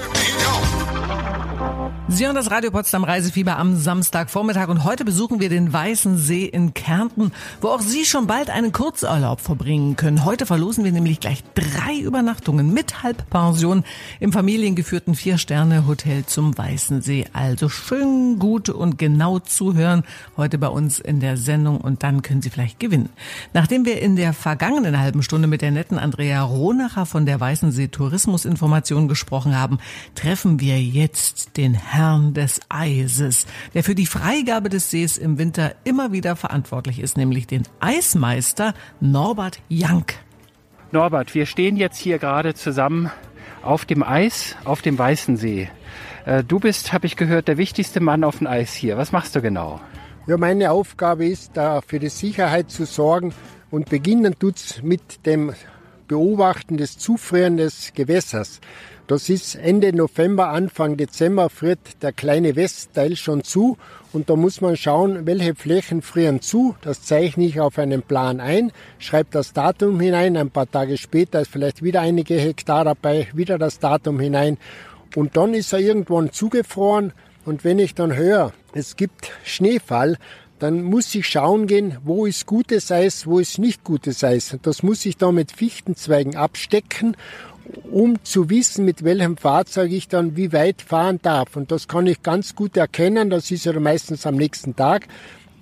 Sie 2.10 2.26
hören 2.26 2.36
das 2.36 2.52
Radio 2.52 2.70
Potsdam 2.70 3.06
Reisefieber 3.06 3.58
am 3.58 3.78
Samstagvormittag 3.78 4.68
und 4.68 4.84
heute 4.84 5.06
besuchen 5.06 5.40
wir 5.40 5.48
den 5.48 5.72
Weißen 5.72 6.18
See 6.18 6.44
in 6.44 6.74
Kärnten, 6.74 7.32
wo 7.62 7.70
auch 7.70 7.80
Sie 7.80 8.04
schon 8.04 8.28
bald 8.28 8.50
einen 8.50 8.74
Kurzurlaub 8.74 9.40
verbringen 9.40 9.96
können. 9.96 10.26
Heute 10.26 10.46
verlosen 10.46 10.84
wir 10.84 10.92
nämlich 10.92 11.22
gleich 11.22 11.44
drei 11.56 11.98
Übernachtungen 11.98 12.74
mit 12.74 13.04
Halbpension 13.04 13.86
im 14.20 14.34
familiengeführten 14.34 15.16
Vier-Sterne-Hotel 15.16 16.26
zum 16.26 16.58
Weißen 16.58 17.02
See. 17.02 17.26
Also 17.32 17.70
schön 17.70 18.38
gut 18.38 18.68
und 18.68 19.00
genau 19.00 19.40
zuhören 19.40 20.04
heute 20.36 20.58
bei 20.58 20.68
uns 20.68 21.00
in 21.00 21.22
der 21.22 21.38
Sendung 21.38 21.80
und 21.80 22.04
dann 22.04 22.22
können 22.22 22.42
Sie 22.42 22.50
vielleicht 22.50 22.82
gewinnen. 22.82 23.10
Nachdem 23.54 23.86
wir 23.86 24.02
in 24.02 24.18
der 24.18 24.34
vergangenen 24.34 25.00
halben 25.00 25.24
Stunde 25.24 25.48
mit 25.48 25.62
der 25.62 25.72
netten 25.72 25.98
Andrea 25.98 26.44
Ronacher 26.44 27.06
von 27.06 27.26
der 27.26 27.40
Weißen 27.40 27.72
See 27.72 27.88
Tourismusinformation 27.88 29.08
gesprochen 29.08 29.58
haben, 29.58 29.80
treffen 30.16 30.60
wir 30.60 30.82
jetzt 30.82 31.56
den 31.56 31.74
Herrn 31.74 31.94
des 32.04 32.60
Eises, 32.70 33.46
der 33.74 33.84
für 33.84 33.96
die 33.96 34.06
Freigabe 34.06 34.70
des 34.70 34.92
Sees 34.92 35.18
im 35.18 35.38
Winter 35.38 35.74
immer 35.86 36.12
wieder 36.12 36.36
verantwortlich 36.36 37.00
ist, 37.00 37.16
nämlich 37.16 37.48
den 37.48 37.64
Eismeister 37.80 38.74
Norbert 39.00 39.60
Jank. 39.70 40.16
Norbert, 40.92 41.34
wir 41.34 41.46
stehen 41.46 41.78
jetzt 41.78 41.98
hier 41.98 42.20
gerade 42.20 42.54
zusammen 42.54 43.10
auf 43.62 43.86
dem 43.86 44.04
Eis, 44.04 44.58
auf 44.66 44.82
dem 44.82 44.98
Weißen 44.98 45.38
See. 45.38 45.70
Äh, 46.26 46.44
du 46.44 46.60
bist, 46.60 46.92
habe 46.92 47.06
ich 47.06 47.16
gehört, 47.16 47.48
der 47.48 47.58
wichtigste 47.58 48.02
Mann 48.02 48.24
auf 48.24 48.40
dem 48.40 48.48
Eis 48.48 48.74
hier. 48.74 48.98
Was 48.98 49.12
machst 49.14 49.36
du 49.36 49.42
genau? 49.42 49.80
Ja, 50.28 50.38
meine 50.38 50.72
Aufgabe 50.72 51.26
ist, 51.26 51.52
da 51.56 51.82
für 51.82 52.00
die 52.00 52.10
Sicherheit 52.10 52.70
zu 52.70 52.86
sorgen 52.86 53.34
und 53.72 53.90
beginnen 53.90 54.38
tut's 54.38 54.82
mit 54.84 55.26
dem 55.26 55.54
Beobachten 56.08 56.78
des 56.78 56.98
Zufrieren 56.98 57.58
des 57.58 57.94
Gewässers. 57.94 58.60
Das 59.06 59.28
ist 59.28 59.56
Ende 59.56 59.94
November, 59.94 60.48
Anfang 60.48 60.96
Dezember 60.96 61.50
friert 61.50 62.02
der 62.02 62.14
kleine 62.14 62.56
Westteil 62.56 63.18
schon 63.18 63.44
zu. 63.44 63.78
Und 64.14 64.30
da 64.30 64.38
muss 64.38 64.62
man 64.62 64.78
schauen, 64.78 65.26
welche 65.26 65.56
Flächen 65.56 66.02
frieren 66.02 66.40
zu. 66.40 66.78
Das 66.82 67.04
zeichne 67.04 67.44
ich 67.44 67.60
auf 67.60 67.78
einen 67.78 68.02
Plan 68.02 68.40
ein, 68.40 68.72
schreibe 69.00 69.28
das 69.32 69.52
Datum 69.52 70.00
hinein, 70.00 70.38
ein 70.38 70.52
paar 70.52 70.72
Tage 70.72 70.98
später 70.98 71.42
ist 71.42 71.52
vielleicht 71.52 71.84
wieder 71.84 72.00
einige 72.00 72.36
Hektar 72.36 72.86
dabei, 72.86 73.28
wieder 73.34 73.58
das 73.58 73.80
Datum 73.80 74.22
hinein. 74.22 74.58
Und 75.18 75.36
dann 75.36 75.54
ist 75.54 75.74
er 75.74 75.80
irgendwann 75.80 76.32
zugefroren. 76.32 77.12
Und 77.44 77.66
wenn 77.66 77.80
ich 77.80 77.96
dann 77.96 78.16
höre, 78.16 78.54
es 78.74 78.96
gibt 78.96 79.32
Schneefall, 79.44 80.18
dann 80.60 80.82
muss 80.82 81.14
ich 81.14 81.28
schauen 81.28 81.68
gehen, 81.68 81.98
wo 82.06 82.26
ist 82.26 82.46
gutes 82.46 82.90
Eis, 82.90 83.28
wo 83.28 83.40
ist 83.40 83.60
nicht 83.60 83.84
gutes 83.84 84.24
Eis. 84.24 84.58
Das 84.62 84.82
muss 84.82 85.06
ich 85.06 85.18
dann 85.18 85.36
mit 85.36 85.52
Fichtenzweigen 85.52 86.38
abstecken 86.38 87.18
um 87.92 88.24
zu 88.24 88.50
wissen, 88.50 88.86
mit 88.86 89.04
welchem 89.04 89.38
Fahrzeug 89.38 89.92
ich 89.92 90.08
dann 90.08 90.36
wie 90.36 90.54
weit 90.54 90.82
fahren 90.82 91.20
darf. 91.22 91.56
Und 91.56 91.72
das 91.72 91.88
kann 91.88 92.08
ich 92.08 92.24
ganz 92.24 92.56
gut 92.56 92.78
erkennen. 92.78 93.30
Das 93.30 93.52
ist 93.52 93.66
ja 93.66 93.80
meistens 93.80 94.26
am 94.26 94.36
nächsten 94.36 94.76
Tag. 94.76 95.08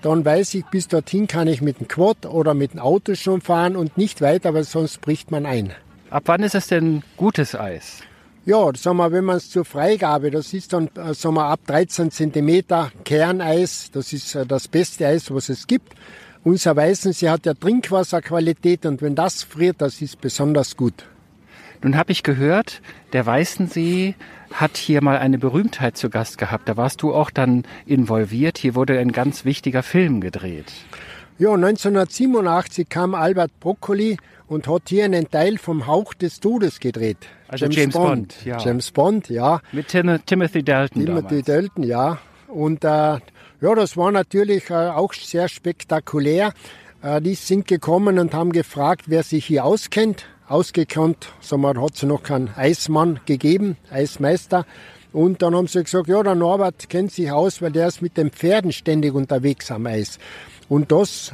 Dann 0.01 0.25
weiß 0.25 0.55
ich, 0.55 0.65
bis 0.65 0.87
dorthin 0.87 1.27
kann 1.27 1.47
ich 1.47 1.61
mit 1.61 1.79
dem 1.79 1.87
Quad 1.87 2.25
oder 2.25 2.53
mit 2.53 2.73
dem 2.73 2.79
Auto 2.79 3.13
schon 3.15 3.41
fahren 3.41 3.75
und 3.75 3.97
nicht 3.97 4.21
weiter, 4.21 4.53
weil 4.53 4.63
sonst 4.63 5.01
bricht 5.01 5.29
man 5.29 5.45
ein. 5.45 5.73
Ab 6.09 6.23
wann 6.25 6.41
ist 6.43 6.55
es 6.55 6.67
denn 6.67 7.03
gutes 7.17 7.55
Eis? 7.55 8.01
Ja, 8.43 8.71
sagen 8.75 8.97
wir, 8.97 9.11
wenn 9.11 9.25
man 9.25 9.37
es 9.37 9.51
zur 9.51 9.65
Freigabe, 9.65 10.31
das 10.31 10.51
ist 10.53 10.73
dann 10.73 10.89
äh, 10.95 11.13
sagen 11.13 11.35
wir, 11.35 11.45
ab 11.45 11.59
13 11.67 12.09
Zentimeter 12.09 12.91
Kerneis, 13.05 13.91
das 13.93 14.11
ist 14.13 14.33
äh, 14.33 14.47
das 14.47 14.67
beste 14.67 15.05
Eis, 15.05 15.29
was 15.31 15.49
es 15.49 15.67
gibt. 15.67 15.93
Unser 16.43 16.75
Weißensee 16.75 17.29
hat 17.29 17.45
ja 17.45 17.53
Trinkwasserqualität 17.53 18.87
und 18.87 19.03
wenn 19.03 19.13
das 19.13 19.43
friert, 19.43 19.75
das 19.79 20.01
ist 20.01 20.19
besonders 20.19 20.75
gut. 20.75 21.05
Nun 21.83 21.97
habe 21.97 22.11
ich 22.11 22.23
gehört, 22.23 22.81
der 23.13 23.25
Weißensee 23.25 24.15
hat 24.53 24.77
hier 24.77 25.01
mal 25.03 25.17
eine 25.17 25.37
Berühmtheit 25.37 25.97
zu 25.97 26.09
Gast 26.09 26.37
gehabt. 26.37 26.69
Da 26.69 26.77
warst 26.77 27.01
du 27.01 27.13
auch 27.13 27.31
dann 27.31 27.63
involviert. 27.85 28.57
Hier 28.57 28.75
wurde 28.75 28.99
ein 28.99 29.11
ganz 29.11 29.45
wichtiger 29.45 29.81
Film 29.81 30.21
gedreht. 30.21 30.71
Ja, 31.39 31.53
1987 31.53 32.87
kam 32.87 33.15
Albert 33.15 33.59
Broccoli 33.59 34.17
und 34.47 34.67
hat 34.67 34.83
hier 34.89 35.05
einen 35.05 35.29
Teil 35.31 35.57
vom 35.57 35.87
Hauch 35.87 36.13
des 36.13 36.39
Todes 36.39 36.79
gedreht. 36.79 37.17
Also 37.47 37.65
James, 37.65 37.75
James 37.77 37.93
Bond. 37.93 38.05
Bond. 38.05 38.45
ja. 38.45 38.57
James 38.59 38.91
Bond, 38.91 39.29
ja. 39.29 39.61
Mit 39.71 39.87
Tim 39.87 40.19
Timothy 40.25 40.61
Dalton 40.61 41.05
Timothy 41.05 41.41
damals. 41.41 41.45
Dalton, 41.45 41.83
ja. 41.83 42.19
Und 42.47 42.83
äh, 42.83 42.87
ja, 42.87 43.75
das 43.75 43.97
war 43.97 44.11
natürlich 44.11 44.69
äh, 44.69 44.73
auch 44.73 45.13
sehr 45.13 45.47
spektakulär. 45.47 46.53
Äh, 47.01 47.21
die 47.21 47.35
sind 47.35 47.67
gekommen 47.67 48.19
und 48.19 48.33
haben 48.33 48.51
gefragt, 48.51 49.05
wer 49.07 49.23
sich 49.23 49.45
hier 49.45 49.65
auskennt 49.65 50.25
ausgekannt. 50.47 51.29
Wir, 51.49 51.81
hat 51.81 51.95
es 51.95 52.03
noch 52.03 52.23
keinen 52.23 52.49
Eismann 52.55 53.19
gegeben, 53.25 53.77
Eismeister. 53.89 54.65
Und 55.13 55.41
dann 55.41 55.55
haben 55.55 55.67
sie 55.67 55.83
gesagt, 55.83 56.07
ja, 56.07 56.23
der 56.23 56.35
Norbert 56.35 56.89
kennt 56.89 57.11
sich 57.11 57.31
aus, 57.31 57.61
weil 57.61 57.71
der 57.71 57.87
ist 57.87 58.01
mit 58.01 58.17
den 58.17 58.31
Pferden 58.31 58.71
ständig 58.71 59.13
unterwegs 59.13 59.69
am 59.71 59.85
Eis. 59.85 60.19
Und 60.69 60.91
das, 60.91 61.33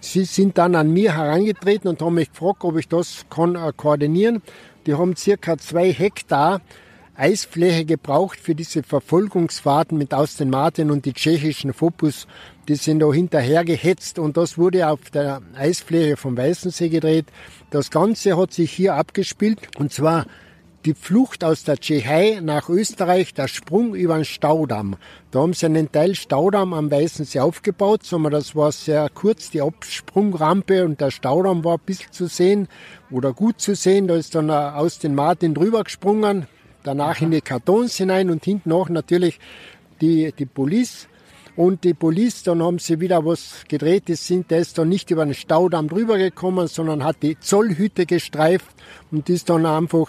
sie 0.00 0.24
sind 0.24 0.58
dann 0.58 0.74
an 0.74 0.92
mir 0.92 1.16
herangetreten 1.16 1.88
und 1.88 2.02
haben 2.02 2.14
mich 2.14 2.30
gefragt, 2.30 2.64
ob 2.64 2.76
ich 2.76 2.88
das 2.88 3.24
kann 3.30 3.54
äh, 3.54 3.72
koordinieren. 3.76 4.42
Die 4.86 4.94
haben 4.94 5.14
circa 5.16 5.56
zwei 5.58 5.92
Hektar 5.92 6.60
Eisfläche 7.16 7.84
gebraucht 7.84 8.40
für 8.40 8.54
diese 8.54 8.82
Verfolgungsfahrten 8.82 9.96
mit 9.96 10.12
Austin 10.12 10.50
Martin 10.50 10.90
und 10.90 11.04
die 11.04 11.12
tschechischen 11.12 11.72
Fopus. 11.72 12.26
Die 12.66 12.74
sind 12.74 13.00
da 13.00 13.12
hinterher 13.12 13.64
gehetzt 13.64 14.18
und 14.18 14.36
das 14.36 14.58
wurde 14.58 14.88
auf 14.88 15.10
der 15.10 15.40
Eisfläche 15.54 16.16
vom 16.16 16.36
Weißensee 16.36 16.88
gedreht. 16.88 17.26
Das 17.70 17.90
Ganze 17.90 18.36
hat 18.36 18.52
sich 18.52 18.72
hier 18.72 18.94
abgespielt 18.94 19.60
und 19.78 19.92
zwar 19.92 20.26
die 20.84 20.94
Flucht 20.94 21.44
aus 21.44 21.64
der 21.64 21.78
Tschechei 21.78 22.40
nach 22.42 22.68
Österreich, 22.68 23.32
der 23.32 23.48
Sprung 23.48 23.94
über 23.94 24.16
den 24.16 24.24
Staudamm. 24.24 24.96
Da 25.30 25.40
haben 25.40 25.54
sie 25.54 25.66
einen 25.66 25.90
Teil 25.90 26.14
Staudamm 26.14 26.74
am 26.74 26.90
Weißensee 26.90 27.40
aufgebaut, 27.40 28.02
sondern 28.02 28.32
das 28.32 28.54
war 28.54 28.70
sehr 28.70 29.08
kurz, 29.08 29.50
die 29.50 29.62
Absprungrampe 29.62 30.84
und 30.84 31.00
der 31.00 31.10
Staudamm 31.10 31.64
war 31.64 31.74
ein 31.74 31.86
bisschen 31.86 32.12
zu 32.12 32.26
sehen 32.26 32.68
oder 33.10 33.32
gut 33.32 33.60
zu 33.60 33.74
sehen. 33.74 34.08
Da 34.08 34.16
ist 34.16 34.34
dann 34.34 34.50
aus 34.50 34.98
den 34.98 35.14
Martin 35.14 35.54
drüber 35.54 35.84
gesprungen, 35.84 36.46
danach 36.84 37.20
in 37.20 37.32
die 37.32 37.40
Kartons 37.40 37.96
hinein 37.96 38.30
und 38.30 38.44
hinten 38.44 38.70
auch 38.70 38.88
natürlich 38.88 39.40
die, 40.00 40.32
die 40.38 40.46
Police. 40.46 41.08
Und 41.56 41.84
die 41.84 41.94
Police, 41.94 42.42
dann 42.42 42.62
haben 42.62 42.78
sie 42.80 43.00
wieder 43.00 43.24
was 43.24 43.64
gedreht. 43.68 44.08
Die 44.08 44.16
sind, 44.16 44.50
der 44.50 44.58
ist 44.58 44.76
dann 44.76 44.88
nicht 44.88 45.10
über 45.10 45.24
den 45.24 45.34
Staudamm 45.34 45.88
drüber 45.88 46.18
gekommen, 46.18 46.66
sondern 46.66 47.04
hat 47.04 47.22
die 47.22 47.38
Zollhütte 47.38 48.06
gestreift 48.06 48.74
und 49.12 49.28
ist 49.28 49.48
dann 49.50 49.64
einfach 49.64 50.08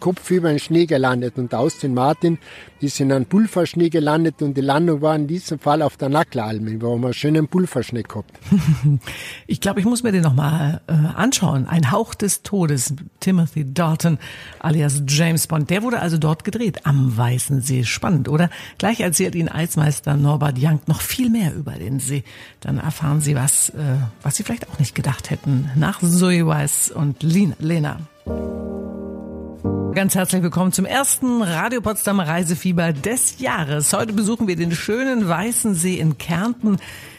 Kopf 0.00 0.30
über 0.30 0.48
den 0.48 0.58
Schnee 0.58 0.86
gelandet. 0.86 1.38
Und 1.38 1.54
aus 1.54 1.78
den 1.78 1.94
Martin 1.94 2.38
ist 2.80 3.00
in 3.00 3.12
einem 3.12 3.26
Pulverschnee 3.26 3.88
gelandet 3.88 4.42
und 4.42 4.56
die 4.56 4.60
Landung 4.60 5.00
war 5.00 5.16
in 5.16 5.26
diesem 5.26 5.58
Fall 5.58 5.82
auf 5.82 5.96
der 5.96 6.08
Nackelalm. 6.08 6.80
wo 6.80 6.94
einen 6.94 7.14
schönen 7.14 7.48
Pulverschnee 7.48 8.02
gehabt. 8.02 8.30
ich 9.46 9.60
glaube, 9.60 9.80
ich 9.80 9.86
muss 9.86 10.02
mir 10.02 10.12
den 10.12 10.22
nochmal 10.22 10.80
äh, 10.86 10.92
anschauen. 10.92 11.66
Ein 11.66 11.90
Hauch 11.90 12.14
des 12.14 12.42
Todes, 12.42 12.94
Timothy 13.20 13.72
Dalton 13.72 14.18
alias 14.60 15.02
James 15.06 15.46
Bond. 15.46 15.70
Der 15.70 15.82
wurde 15.82 16.00
also 16.00 16.18
dort 16.18 16.44
gedreht, 16.44 16.86
am 16.86 17.16
Weißen 17.16 17.60
See. 17.62 17.84
Spannend, 17.84 18.28
oder? 18.28 18.50
Gleich 18.78 19.00
erzählt 19.00 19.34
Ihnen 19.34 19.48
Eismeister 19.48 20.16
Norbert 20.16 20.58
Young 20.60 20.80
noch 20.86 21.00
viel 21.00 21.30
mehr 21.30 21.54
über 21.54 21.72
den 21.72 22.00
See. 22.00 22.24
Dann 22.60 22.78
erfahren 22.78 23.20
Sie 23.20 23.34
was, 23.34 23.70
äh, 23.70 23.96
was 24.22 24.36
Sie 24.36 24.42
vielleicht 24.42 24.68
auch 24.68 24.78
nicht 24.78 24.94
gedacht 24.94 25.30
hätten. 25.30 25.70
Nach 25.76 26.00
Zoe 26.00 26.46
Weiss 26.46 26.90
und 26.90 27.22
Lena. 27.22 28.00
Ganz 29.96 30.14
herzlich 30.14 30.42
willkommen 30.42 30.72
zum 30.72 30.84
ersten 30.84 31.40
Radio 31.40 31.80
Potsdamer 31.80 32.28
Reisefieber 32.28 32.92
des 32.92 33.38
Jahres. 33.38 33.94
Heute 33.94 34.12
besuchen 34.12 34.46
wir 34.46 34.54
den 34.54 34.72
schönen 34.72 35.26
Weißen 35.26 35.74
See 35.74 35.94
in 35.98 36.18
Kärnten 36.18 36.76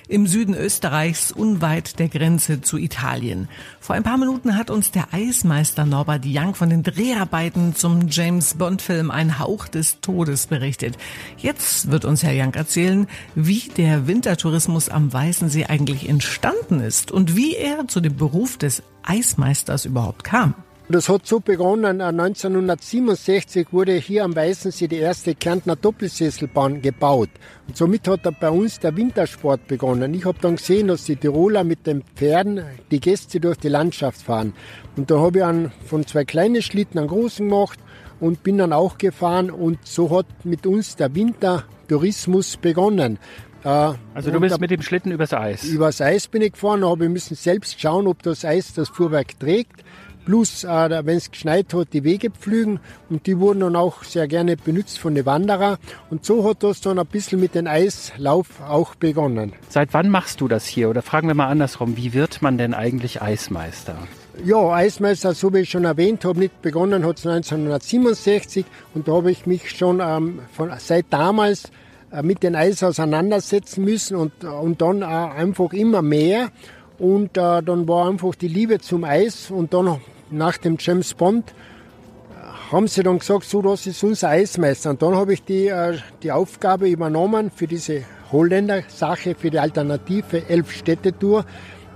im 0.07 0.27
Süden 0.27 0.53
Österreichs, 0.53 1.31
unweit 1.31 1.97
der 1.97 2.07
Grenze 2.07 2.61
zu 2.61 2.77
Italien. 2.77 3.49
Vor 3.79 3.95
ein 3.95 4.03
paar 4.03 4.19
Minuten 4.19 4.55
hat 4.55 4.69
uns 4.69 4.91
der 4.91 5.11
Eismeister 5.11 5.87
Norbert 5.87 6.23
Young 6.27 6.53
von 6.53 6.69
den 6.69 6.83
Dreharbeiten 6.83 7.73
zum 7.73 8.09
James 8.09 8.53
Bond 8.53 8.83
Film 8.83 9.09
Ein 9.09 9.39
Hauch 9.39 9.67
des 9.67 9.99
Todes 10.01 10.45
berichtet. 10.45 10.99
Jetzt 11.37 11.89
wird 11.89 12.05
uns 12.05 12.21
Herr 12.21 12.35
Young 12.35 12.53
erzählen, 12.53 13.07
wie 13.33 13.71
der 13.75 14.05
Wintertourismus 14.05 14.89
am 14.89 15.11
Weißen 15.11 15.49
See 15.49 15.65
eigentlich 15.65 16.07
entstanden 16.07 16.79
ist 16.81 17.09
und 17.09 17.35
wie 17.35 17.55
er 17.55 17.87
zu 17.87 18.01
dem 18.01 18.17
Beruf 18.17 18.59
des 18.59 18.83
Eismeisters 19.01 19.85
überhaupt 19.85 20.23
kam. 20.23 20.53
Das 20.89 21.09
hat 21.09 21.27
so 21.27 21.41
begonnen, 21.41 21.99
1967 21.99 23.67
äh, 23.67 23.73
wurde 23.73 23.91
hier 23.95 24.23
am 24.23 24.33
Weißensee 24.33 24.87
die 24.87 24.99
erste 24.99 25.35
Kärntner 25.35 25.75
Doppelsesselbahn 25.75 26.81
gebaut. 26.81 27.29
Und 27.67 27.75
somit 27.75 28.07
hat 28.07 28.21
bei 28.39 28.49
uns 28.49 28.79
der 28.79 28.95
Wintersport 28.95 29.67
begonnen. 29.67 30.13
Ich 30.13 30.23
habe 30.23 30.37
dann 30.39 30.55
gesehen, 30.55 30.87
dass 30.87 31.03
die 31.03 31.17
Tiroler 31.17 31.65
mit 31.65 31.85
den 31.87 32.03
Pferden 32.15 32.63
die 32.89 33.01
Gäste 33.01 33.41
durch 33.41 33.57
die 33.57 33.67
Landschaft 33.67 34.21
fahren. 34.21 34.53
Und 34.95 35.11
da 35.11 35.19
habe 35.19 35.39
ich 35.39 35.43
einen, 35.43 35.73
von 35.85 36.07
zwei 36.07 36.23
kleinen 36.23 36.61
Schlitten 36.61 36.99
einen 36.99 37.09
großen 37.09 37.49
gemacht 37.49 37.79
und 38.21 38.43
bin 38.43 38.57
dann 38.57 38.71
auch 38.71 38.97
gefahren. 38.97 39.51
Und 39.51 39.85
so 39.85 40.17
hat 40.17 40.45
mit 40.45 40.65
uns 40.65 40.95
der 40.95 41.13
Wintertourismus 41.13 42.55
begonnen. 42.55 43.19
Äh, 43.65 43.93
also 44.13 44.31
du 44.31 44.39
bist 44.39 44.57
mit 44.61 44.71
dem 44.71 44.81
Schlitten 44.81 45.11
übers 45.11 45.33
Eis? 45.33 45.65
Übers 45.65 45.99
Eis 45.99 46.29
bin 46.29 46.41
ich 46.41 46.53
gefahren, 46.53 46.85
aber 46.85 47.01
wir 47.01 47.09
müssen 47.09 47.35
selbst 47.35 47.81
schauen, 47.81 48.07
ob 48.07 48.23
das 48.23 48.45
Eis 48.45 48.73
das 48.73 48.87
Fuhrwerk 48.87 49.37
trägt. 49.37 49.83
Plus 50.27 50.65
äh, 50.65 51.05
wenn 51.05 51.15
es 51.15 51.31
geschneit 51.31 51.73
hat, 51.73 51.93
die 51.93 52.03
Wege 52.03 52.29
pflügen 52.29 52.81
und 53.09 53.27
die 53.27 53.39
wurden 53.39 53.61
dann 53.61 53.77
auch 53.77 54.03
sehr 54.03 54.27
gerne 54.27 54.57
benutzt 54.57 54.99
von 54.99 55.15
den 55.15 55.25
Wanderern 55.25 55.77
und 56.09 56.25
so 56.25 56.43
hat 56.43 56.63
das 56.63 56.81
dann 56.81 56.99
ein 56.99 57.05
bisschen 57.05 57.39
mit 57.39 57.55
dem 57.55 57.65
Eislauf 57.65 58.61
auch 58.67 58.95
begonnen. 58.95 59.53
Seit 59.69 59.93
wann 59.93 60.09
machst 60.09 60.41
du 60.41 60.49
das 60.49 60.65
hier 60.65 60.89
oder 60.89 61.01
fragen 61.01 61.29
wir 61.29 61.33
mal 61.33 61.47
andersrum, 61.47 61.95
wie 61.95 62.13
wird 62.13 62.41
man 62.41 62.57
denn 62.57 62.73
eigentlich 62.73 63.21
Eismeister? 63.21 63.95
Ja, 64.43 64.69
Eismeister, 64.73 65.33
so 65.33 65.53
wie 65.53 65.59
ich 65.59 65.69
schon 65.69 65.85
erwähnt 65.85 66.25
habe, 66.25 66.39
nicht 66.39 66.61
begonnen 66.61 67.05
hat 67.05 67.19
es 67.19 67.25
1967 67.25 68.65
und 68.95 69.07
da 69.07 69.13
habe 69.13 69.31
ich 69.31 69.45
mich 69.45 69.71
schon 69.71 70.01
ähm, 70.01 70.39
von, 70.51 70.71
seit 70.77 71.05
damals 71.09 71.71
äh, 72.11 72.21
mit 72.21 72.43
dem 72.43 72.53
Eis 72.53 72.83
auseinandersetzen 72.83 73.85
müssen 73.85 74.17
und, 74.17 74.43
und 74.43 74.81
dann 74.81 75.03
auch 75.03 75.31
einfach 75.31 75.71
immer 75.71 76.01
mehr. 76.01 76.49
Und 76.99 77.37
äh, 77.37 77.61
dann 77.61 77.87
war 77.87 78.09
einfach 78.09 78.33
die 78.35 78.47
Liebe 78.47 78.79
zum 78.79 79.03
Eis 79.03 79.51
und 79.51 79.73
dann 79.73 80.01
nach 80.31 80.57
dem 80.57 80.77
James 80.79 81.13
Bond 81.13 81.49
äh, 81.49 82.71
haben 82.71 82.87
sie 82.87 83.03
dann 83.03 83.19
gesagt, 83.19 83.45
so, 83.45 83.61
das 83.61 83.87
ist 83.87 84.03
unser 84.03 84.29
Eismeister. 84.29 84.91
Und 84.91 85.01
dann 85.01 85.15
habe 85.15 85.33
ich 85.33 85.43
die, 85.43 85.67
äh, 85.67 85.97
die 86.23 86.31
Aufgabe 86.31 86.89
übernommen 86.89 87.51
für 87.53 87.67
diese 87.67 88.03
Holländer-Sache, 88.31 89.35
für 89.35 89.49
die 89.49 89.59
alternative 89.59 90.49
Elf-Städte-Tour, 90.49 91.45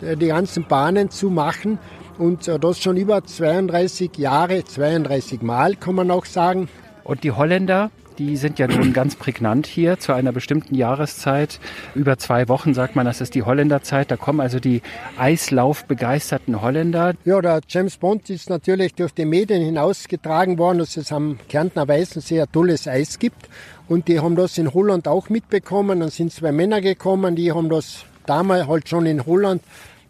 äh, 0.02 0.16
die 0.16 0.28
ganzen 0.28 0.66
Bahnen 0.66 1.10
zu 1.10 1.30
machen. 1.30 1.80
Und 2.18 2.48
äh, 2.48 2.60
das 2.60 2.80
schon 2.80 2.98
über 2.98 3.24
32 3.24 4.18
Jahre, 4.18 4.64
32 4.64 5.42
Mal 5.42 5.76
kann 5.76 5.96
man 5.96 6.12
auch 6.12 6.26
sagen. 6.26 6.70
Und 7.04 7.24
die 7.24 7.32
Holländer, 7.32 7.92
die 8.28 8.38
sind 8.38 8.60
ja 8.60 8.68
nun 8.68 8.94
ganz 8.94 9.16
prägnant 9.16 9.66
hier 9.68 10.00
zu 10.00 10.14
einer 10.14 10.32
bestimmten 10.32 10.76
Jahreszeit. 10.76 11.60
Über 11.96 12.18
zwei 12.18 12.48
Wochen 12.48 12.74
sagt 12.74 12.96
man, 12.96 13.06
das 13.06 13.20
ist 13.20 13.36
die 13.36 13.44
Holländerzeit. 13.44 14.12
Da 14.12 14.18
kommen 14.18 14.40
also 14.40 14.60
die 14.60 14.82
Eislauf-begeisterten 15.18 16.62
Holländer. 16.62 17.14
Ja, 17.26 17.42
der 17.42 17.62
James 17.68 17.98
Bond 17.98 18.30
ist 18.30 18.50
natürlich 18.50 18.94
durch 18.94 19.14
die 19.14 19.26
Medien 19.26 19.64
hinausgetragen 19.64 20.58
worden, 20.58 20.80
dass 20.80 20.98
es 20.98 21.12
am 21.12 21.40
Kärntner 21.50 21.88
Weißensee 21.88 22.42
ein 22.42 22.52
tolles 22.52 22.88
Eis 22.88 23.18
gibt. 23.20 23.50
Und 23.88 24.08
die 24.08 24.20
haben 24.20 24.36
das 24.36 24.58
in 24.58 24.74
Holland 24.74 25.08
auch 25.08 25.30
mitbekommen. 25.30 26.00
Dann 26.02 26.10
sind 26.10 26.32
zwei 26.32 26.52
Männer 26.52 26.82
gekommen, 26.82 27.36
die 27.36 27.52
haben 27.52 27.70
das 27.70 28.06
damals 28.26 28.68
halt 28.68 28.88
schon 28.88 29.06
in 29.06 29.26
Holland 29.26 29.64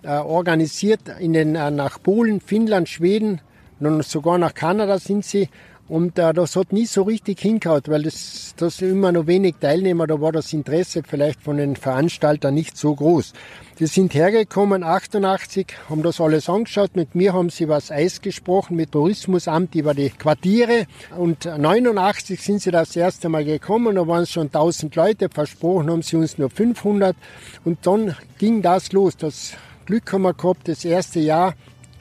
äh, 0.03 0.09
organisiert 0.09 1.01
in 1.19 1.33
den, 1.33 1.55
äh, 1.55 1.71
nach 1.71 2.01
Polen, 2.01 2.41
Finnland, 2.41 2.89
Schweden 2.89 3.41
und 3.79 4.05
sogar 4.05 4.37
nach 4.37 4.53
Kanada 4.53 4.99
sind 4.99 5.25
sie. 5.25 5.49
Und 5.91 6.17
äh, 6.17 6.31
das 6.31 6.55
hat 6.55 6.71
nie 6.71 6.85
so 6.85 7.03
richtig 7.03 7.41
hingehauen, 7.41 7.81
weil 7.87 8.03
das, 8.03 8.53
das 8.55 8.81
immer 8.81 9.11
noch 9.11 9.27
wenig 9.27 9.55
Teilnehmer, 9.59 10.07
da 10.07 10.21
war 10.21 10.31
das 10.31 10.53
Interesse 10.53 11.01
vielleicht 11.05 11.41
von 11.41 11.57
den 11.57 11.75
Veranstaltern 11.75 12.53
nicht 12.53 12.77
so 12.77 12.95
groß. 12.95 13.33
Die 13.77 13.87
sind 13.87 14.13
hergekommen, 14.13 14.85
88, 14.85 15.67
haben 15.89 16.01
das 16.01 16.21
alles 16.21 16.47
angeschaut. 16.47 16.95
Mit 16.95 17.13
mir 17.13 17.33
haben 17.33 17.49
sie 17.49 17.65
das 17.65 17.91
Eis 17.91 18.21
gesprochen, 18.21 18.77
mit 18.77 18.93
Tourismusamt 18.93 19.75
über 19.75 19.93
die 19.93 20.11
Quartiere. 20.11 20.87
Und 21.17 21.43
89 21.43 22.41
sind 22.41 22.61
sie 22.61 22.71
das 22.71 22.95
erste 22.95 23.27
Mal 23.27 23.43
gekommen, 23.43 23.95
da 23.95 24.07
waren 24.07 24.23
es 24.23 24.31
schon 24.31 24.47
1000 24.47 24.95
Leute, 24.95 25.27
versprochen 25.27 25.89
haben 25.89 26.03
sie 26.03 26.15
uns 26.15 26.37
nur 26.37 26.49
500. 26.49 27.17
Und 27.65 27.85
dann 27.85 28.15
ging 28.37 28.61
das 28.61 28.93
los. 28.93 29.17
Das 29.17 29.55
Glück 29.87 30.13
haben 30.13 30.21
wir 30.21 30.35
gehabt, 30.35 30.69
das 30.69 30.85
erste 30.85 31.19
Jahr 31.19 31.53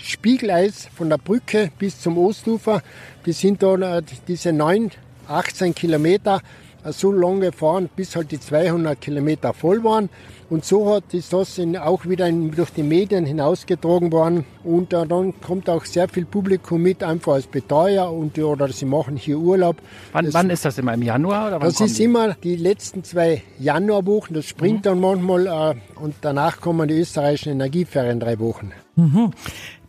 Spiegeleis 0.03 0.89
von 0.95 1.09
der 1.09 1.19
Brücke 1.19 1.71
bis 1.79 2.01
zum 2.01 2.19
Ostufer. 2.19 2.83
Die 3.27 3.33
sind 3.33 3.63
da 3.63 4.01
diese 4.27 4.53
9, 4.53 4.91
18 5.29 5.75
Kilometer 5.75 6.41
so 6.85 7.13
lange 7.13 7.51
gefahren, 7.51 7.91
bis 7.95 8.17
halt 8.17 8.31
die 8.31 8.41
200 8.41 9.01
Kilometer 9.01 9.53
voll 9.53 9.85
waren. 9.85 10.09
Und 10.49 10.65
so 10.65 10.93
hat 10.93 11.15
ist 11.15 11.33
das 11.33 11.61
auch 11.81 12.07
wieder 12.07 12.27
in, 12.27 12.51
durch 12.51 12.71
die 12.71 12.83
Medien 12.83 13.25
hinausgetragen 13.25 14.11
worden. 14.11 14.45
Und 14.65 14.93
äh, 14.93 15.07
dann 15.07 15.41
kommt 15.41 15.71
auch 15.71 15.85
sehr 15.85 16.09
viel 16.09 16.25
Publikum 16.25 16.83
mit, 16.83 17.05
einfach 17.05 17.35
als 17.35 17.47
Betreuer 17.47 18.11
und, 18.11 18.37
oder 18.39 18.69
sie 18.69 18.85
machen 18.85 19.17
hier 19.17 19.39
Urlaub. 19.39 19.77
Wann, 20.13 20.25
das, 20.25 20.35
wann 20.35 20.51
ist 20.51 20.65
das 20.65 20.77
immer? 20.79 20.95
Im 20.95 21.03
Januar? 21.03 21.49
Oder 21.49 21.61
wann 21.61 21.69
das 21.69 21.81
ist 21.81 21.99
die? 21.99 22.05
immer 22.05 22.35
die 22.35 22.57
letzten 22.57 23.05
zwei 23.05 23.43
Januarwochen. 23.61 24.35
Das 24.35 24.47
springt 24.47 24.81
mhm. 24.81 24.83
dann 24.83 25.01
manchmal 25.01 25.47
äh, 25.47 26.01
und 26.01 26.17
danach 26.21 26.61
kommen 26.61 26.89
die 26.89 26.99
österreichischen 26.99 27.53
Energieferien 27.53 28.19
drei 28.19 28.39
Wochen. 28.41 28.73
Mhm. 28.97 29.31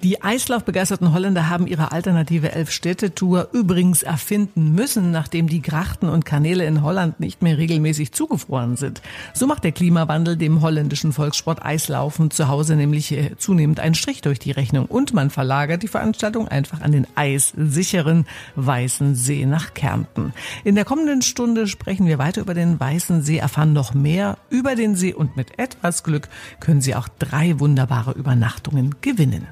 Die 0.04 0.24
Eislaufbegeisterten 0.24 1.14
Holländer 1.14 1.48
haben 1.48 1.68
ihre 1.68 1.92
alternative 1.92 2.54
Elf-Städte-Tour 2.54 3.50
übrigens 3.52 4.02
erfinden 4.02 4.74
müssen, 4.74 5.12
nachdem 5.12 5.48
die 5.48 5.62
Grachten 5.62 6.10
und 6.10 6.26
Kanäle 6.26 6.66
in 6.66 6.82
Holland 6.82 7.20
nicht 7.20 7.44
mehr 7.44 7.60
regelmäßig 7.60 8.12
zugefroren 8.12 8.78
sind. 8.78 9.04
So 9.36 9.46
macht 9.46 9.64
der 9.64 9.74
Klimawandel 9.74 10.38
dem 10.38 10.64
holländischen 10.64 11.14
Volkssport 11.14 11.64
Eislaufen 11.64 12.32
zu 12.32 12.48
Hause 12.48 12.76
nämlich 12.76 13.12
äh, 13.12 13.38
zunehmend 13.38 13.80
einen 13.80 13.94
Strich 13.94 14.22
durch 14.22 14.40
die 14.40 14.50
Rechnung 14.50 14.88
und 14.88 15.14
man 15.14 15.30
verlagert 15.30 15.84
die 15.84 15.88
Veranstaltung 15.88 16.48
einfach 16.48 16.82
an 16.82 16.92
den 16.92 17.06
eissicheren 17.14 18.26
Weißen 18.56 19.14
See 19.14 19.46
nach 19.46 19.76
Kärnten. 19.76 20.34
In 20.64 20.74
der 20.74 20.86
kommenden 20.86 21.22
Stunde 21.22 21.68
sprechen 21.68 22.08
wir 22.08 22.18
weiter 22.18 22.42
über 22.42 22.56
den 22.56 22.80
Weißen 22.80 23.22
See, 23.22 23.38
erfahren 23.38 23.74
noch 23.74 23.94
mehr 23.94 24.40
über 24.50 24.74
den 24.74 24.96
See 24.96 25.14
und 25.14 25.38
mit 25.38 25.60
etwas 25.60 26.04
Glück 26.04 26.28
können 26.60 26.82
Sie 26.82 26.96
auch 26.96 27.08
drei 27.20 27.60
wunderbare 27.60 28.14
Übernachtungen 28.14 28.96
gewinnen. 29.02 29.46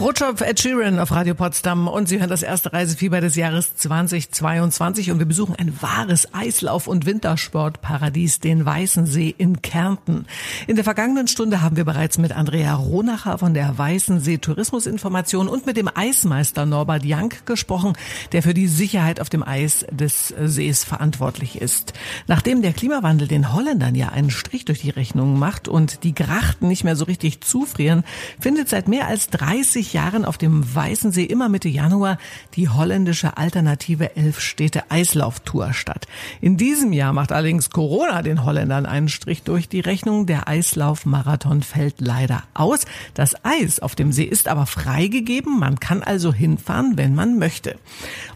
Rotschopf 0.00 0.40
Ed 0.40 0.58
Sheeran 0.58 0.98
auf 0.98 1.10
Radio 1.10 1.34
Potsdam 1.34 1.86
und 1.86 2.08
Sie 2.08 2.18
hören 2.18 2.30
das 2.30 2.42
erste 2.42 2.72
Reisefieber 2.72 3.20
des 3.20 3.36
Jahres 3.36 3.76
2022 3.76 5.10
und 5.10 5.18
wir 5.18 5.26
besuchen 5.26 5.56
ein 5.56 5.76
wahres 5.82 6.32
Eislauf- 6.32 6.86
und 6.86 7.04
Wintersportparadies, 7.04 8.40
den 8.40 8.64
Weißen 8.64 9.04
See 9.04 9.34
in 9.36 9.60
Kärnten. 9.60 10.24
In 10.66 10.76
der 10.76 10.84
vergangenen 10.84 11.28
Stunde 11.28 11.60
haben 11.60 11.76
wir 11.76 11.84
bereits 11.84 12.16
mit 12.16 12.32
Andrea 12.32 12.76
Ronacher 12.76 13.36
von 13.36 13.52
der 13.52 13.76
Weißen 13.76 14.20
See 14.20 14.38
Tourismusinformation 14.38 15.48
und 15.48 15.66
mit 15.66 15.76
dem 15.76 15.90
Eismeister 15.94 16.64
Norbert 16.64 17.04
Jank 17.04 17.44
gesprochen, 17.44 17.92
der 18.32 18.42
für 18.42 18.54
die 18.54 18.68
Sicherheit 18.68 19.20
auf 19.20 19.28
dem 19.28 19.42
Eis 19.42 19.84
des 19.90 20.28
Sees 20.28 20.82
verantwortlich 20.82 21.60
ist. 21.60 21.92
Nachdem 22.26 22.62
der 22.62 22.72
Klimawandel 22.72 23.28
den 23.28 23.52
Holländern 23.52 23.94
ja 23.94 24.08
einen 24.08 24.30
Strich 24.30 24.64
durch 24.64 24.80
die 24.80 24.88
Rechnung 24.88 25.38
macht 25.38 25.68
und 25.68 26.04
die 26.04 26.14
Grachten 26.14 26.68
nicht 26.68 26.84
mehr 26.84 26.96
so 26.96 27.04
richtig 27.04 27.42
zufrieren, 27.42 28.02
findet 28.40 28.70
seit 28.70 28.88
mehr 28.88 29.06
als 29.06 29.28
30 29.28 29.89
Jahren 29.92 30.24
auf 30.24 30.38
dem 30.38 30.74
Weißen 30.74 31.12
See 31.12 31.24
immer 31.24 31.48
Mitte 31.48 31.68
Januar 31.68 32.18
die 32.54 32.68
holländische 32.68 33.36
alternative 33.36 34.16
Elfstädte 34.16 34.90
Eislauftour 34.90 35.72
statt. 35.72 36.06
In 36.40 36.56
diesem 36.56 36.92
Jahr 36.92 37.12
macht 37.12 37.32
allerdings 37.32 37.70
Corona 37.70 38.22
den 38.22 38.44
Holländern 38.44 38.86
einen 38.86 39.08
Strich 39.08 39.42
durch 39.42 39.68
die 39.68 39.80
Rechnung. 39.80 40.26
Der 40.26 40.48
Eislaufmarathon 40.48 41.62
fällt 41.62 42.00
leider 42.00 42.42
aus. 42.54 42.86
Das 43.14 43.34
Eis 43.44 43.80
auf 43.80 43.94
dem 43.94 44.12
See 44.12 44.24
ist 44.24 44.48
aber 44.48 44.66
freigegeben. 44.66 45.58
Man 45.58 45.80
kann 45.80 46.02
also 46.02 46.32
hinfahren, 46.32 46.96
wenn 46.96 47.14
man 47.14 47.38
möchte. 47.38 47.76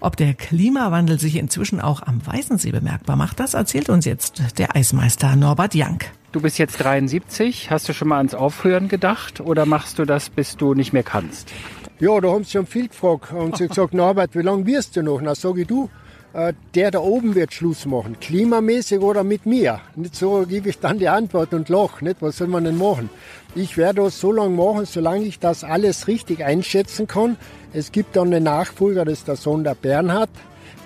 Ob 0.00 0.16
der 0.16 0.34
Klimawandel 0.34 1.18
sich 1.20 1.36
inzwischen 1.36 1.80
auch 1.80 2.02
am 2.02 2.24
Weißen 2.26 2.58
See 2.58 2.72
bemerkbar 2.72 3.16
macht, 3.16 3.40
das 3.40 3.54
erzählt 3.54 3.88
uns 3.88 4.04
jetzt 4.04 4.58
der 4.58 4.74
Eismeister 4.76 5.36
Norbert 5.36 5.74
Jank. 5.74 6.10
Du 6.34 6.40
bist 6.40 6.58
jetzt 6.58 6.82
73. 6.82 7.70
Hast 7.70 7.88
du 7.88 7.92
schon 7.92 8.08
mal 8.08 8.16
ans 8.16 8.34
Aufhören 8.34 8.88
gedacht 8.88 9.40
oder 9.40 9.66
machst 9.66 10.00
du 10.00 10.04
das, 10.04 10.30
bis 10.30 10.56
du 10.56 10.74
nicht 10.74 10.92
mehr 10.92 11.04
kannst? 11.04 11.52
Ja, 12.00 12.20
da 12.20 12.32
haben 12.32 12.42
sie 12.42 12.50
schon 12.50 12.66
viel 12.66 12.88
gefragt. 12.88 13.32
Und 13.32 13.56
sie 13.56 13.68
gesagt, 13.68 13.94
Norbert, 13.94 14.34
wie 14.34 14.42
lange 14.42 14.66
wirst 14.66 14.96
du 14.96 15.04
noch? 15.04 15.20
Na, 15.22 15.36
sage 15.36 15.60
ich, 15.60 15.68
du, 15.68 15.90
äh, 16.32 16.52
der 16.74 16.90
da 16.90 16.98
oben 16.98 17.36
wird 17.36 17.54
Schluss 17.54 17.86
machen. 17.86 18.16
Klimamäßig 18.20 18.98
oder 18.98 19.22
mit 19.22 19.46
mir? 19.46 19.80
Nicht 19.94 20.16
so 20.16 20.44
gebe 20.44 20.70
ich 20.70 20.80
dann 20.80 20.98
die 20.98 21.08
Antwort 21.08 21.54
und 21.54 21.68
lach. 21.68 22.00
Nicht? 22.00 22.16
Was 22.18 22.38
soll 22.38 22.48
man 22.48 22.64
denn 22.64 22.78
machen? 22.78 23.10
Ich 23.54 23.76
werde 23.76 24.02
das 24.02 24.18
so 24.18 24.32
lange 24.32 24.56
machen, 24.56 24.86
solange 24.86 25.26
ich 25.26 25.38
das 25.38 25.62
alles 25.62 26.08
richtig 26.08 26.44
einschätzen 26.44 27.06
kann. 27.06 27.36
Es 27.72 27.92
gibt 27.92 28.16
dann 28.16 28.34
einen 28.34 28.42
Nachfolger, 28.42 29.04
das 29.04 29.18
ist 29.18 29.28
der 29.28 29.36
Sohn 29.36 29.62
der 29.62 29.76
Bernhard. 29.76 30.30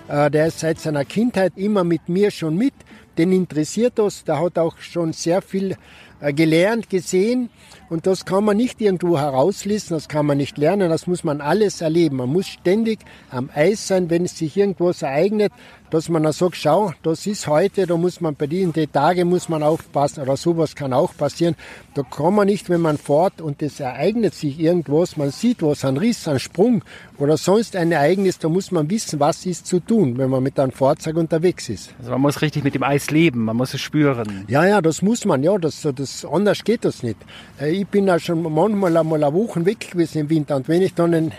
Äh, 0.08 0.30
der 0.30 0.48
ist 0.48 0.58
seit 0.58 0.78
seiner 0.78 1.06
Kindheit 1.06 1.54
immer 1.56 1.84
mit 1.84 2.10
mir 2.10 2.30
schon 2.30 2.54
mit 2.54 2.74
den 3.18 3.32
interessiert 3.32 3.98
das. 3.98 4.24
Der 4.24 4.40
hat 4.40 4.58
auch 4.58 4.78
schon 4.78 5.12
sehr 5.12 5.42
viel 5.42 5.76
äh, 6.20 6.32
gelernt, 6.32 6.88
gesehen. 6.88 7.50
Und 7.90 8.06
das 8.06 8.24
kann 8.24 8.44
man 8.44 8.56
nicht 8.56 8.80
irgendwo 8.80 9.18
herauslesen, 9.18 9.96
das 9.96 10.08
kann 10.08 10.26
man 10.26 10.36
nicht 10.36 10.58
lernen, 10.58 10.90
das 10.90 11.06
muss 11.06 11.24
man 11.24 11.40
alles 11.40 11.80
erleben. 11.80 12.16
Man 12.16 12.30
muss 12.30 12.46
ständig 12.46 13.00
am 13.30 13.50
Eis 13.54 13.86
sein, 13.86 14.10
wenn 14.10 14.24
es 14.24 14.36
sich 14.36 14.56
irgendwas 14.56 15.02
ereignet 15.02 15.52
dass 15.90 16.08
man 16.08 16.22
dann 16.22 16.32
sagt, 16.32 16.56
schau, 16.56 16.92
das 17.02 17.26
ist 17.26 17.46
heute, 17.46 17.86
da 17.86 17.96
muss 17.96 18.20
man 18.20 18.34
bei 18.34 18.46
diesen 18.46 18.72
Tagen 18.92 19.28
muss 19.28 19.48
man 19.48 19.62
aufpassen 19.62 20.22
oder 20.22 20.36
sowas 20.36 20.74
kann 20.74 20.92
auch 20.92 21.16
passieren. 21.16 21.56
Da 21.94 22.02
kann 22.02 22.34
man 22.34 22.46
nicht, 22.46 22.68
wenn 22.68 22.80
man 22.80 22.98
fährt 22.98 23.40
und 23.40 23.62
es 23.62 23.80
ereignet 23.80 24.34
sich 24.34 24.60
irgendwas, 24.60 25.16
man 25.16 25.30
sieht 25.30 25.62
was, 25.62 25.84
ein 25.84 25.96
Riss, 25.96 26.28
ein 26.28 26.38
Sprung 26.38 26.84
oder 27.18 27.36
sonst 27.36 27.74
ein 27.76 27.90
Ereignis, 27.92 28.38
da 28.38 28.48
muss 28.48 28.70
man 28.70 28.88
wissen, 28.90 29.18
was 29.20 29.46
ist 29.46 29.66
zu 29.66 29.80
tun, 29.80 30.18
wenn 30.18 30.30
man 30.30 30.42
mit 30.42 30.58
einem 30.58 30.72
Fahrzeug 30.72 31.16
unterwegs 31.16 31.68
ist. 31.68 31.94
Also 31.98 32.10
man 32.10 32.20
muss 32.20 32.42
richtig 32.42 32.64
mit 32.64 32.74
dem 32.74 32.82
Eis 32.82 33.10
leben, 33.10 33.44
man 33.44 33.56
muss 33.56 33.74
es 33.74 33.80
spüren. 33.80 34.44
Ja, 34.48 34.64
ja, 34.66 34.80
das 34.80 35.02
muss 35.02 35.24
man, 35.24 35.42
ja, 35.42 35.56
das, 35.58 35.86
das, 35.94 36.24
anders 36.24 36.64
geht 36.64 36.84
das 36.84 37.02
nicht. 37.02 37.16
Äh, 37.60 37.70
ich 37.70 37.86
bin 37.86 38.06
ja 38.06 38.18
schon 38.18 38.42
manchmal 38.42 38.96
einmal 38.96 39.22
eine 39.24 39.34
Woche 39.34 39.64
weg 39.64 39.90
gewesen 39.90 40.18
im 40.18 40.30
Winter 40.30 40.56
und 40.56 40.68
wenn 40.68 40.82
ich 40.82 40.94
dann 40.94 41.14
ein 41.14 41.32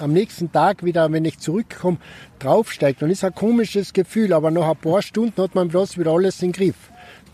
am 0.00 0.12
nächsten 0.12 0.52
Tag 0.52 0.84
wieder, 0.84 1.10
wenn 1.12 1.24
ich 1.24 1.38
zurückkomme, 1.38 1.98
draufsteigt. 2.38 3.02
Dann 3.02 3.10
ist 3.10 3.24
ein 3.24 3.34
komisches 3.34 3.92
Gefühl, 3.92 4.32
aber 4.32 4.50
nach 4.50 4.68
ein 4.68 4.76
paar 4.76 5.02
Stunden 5.02 5.42
hat 5.42 5.54
man 5.54 5.68
bloß 5.68 5.98
wieder 5.98 6.12
alles 6.12 6.42
im 6.42 6.52
Griff. 6.52 6.76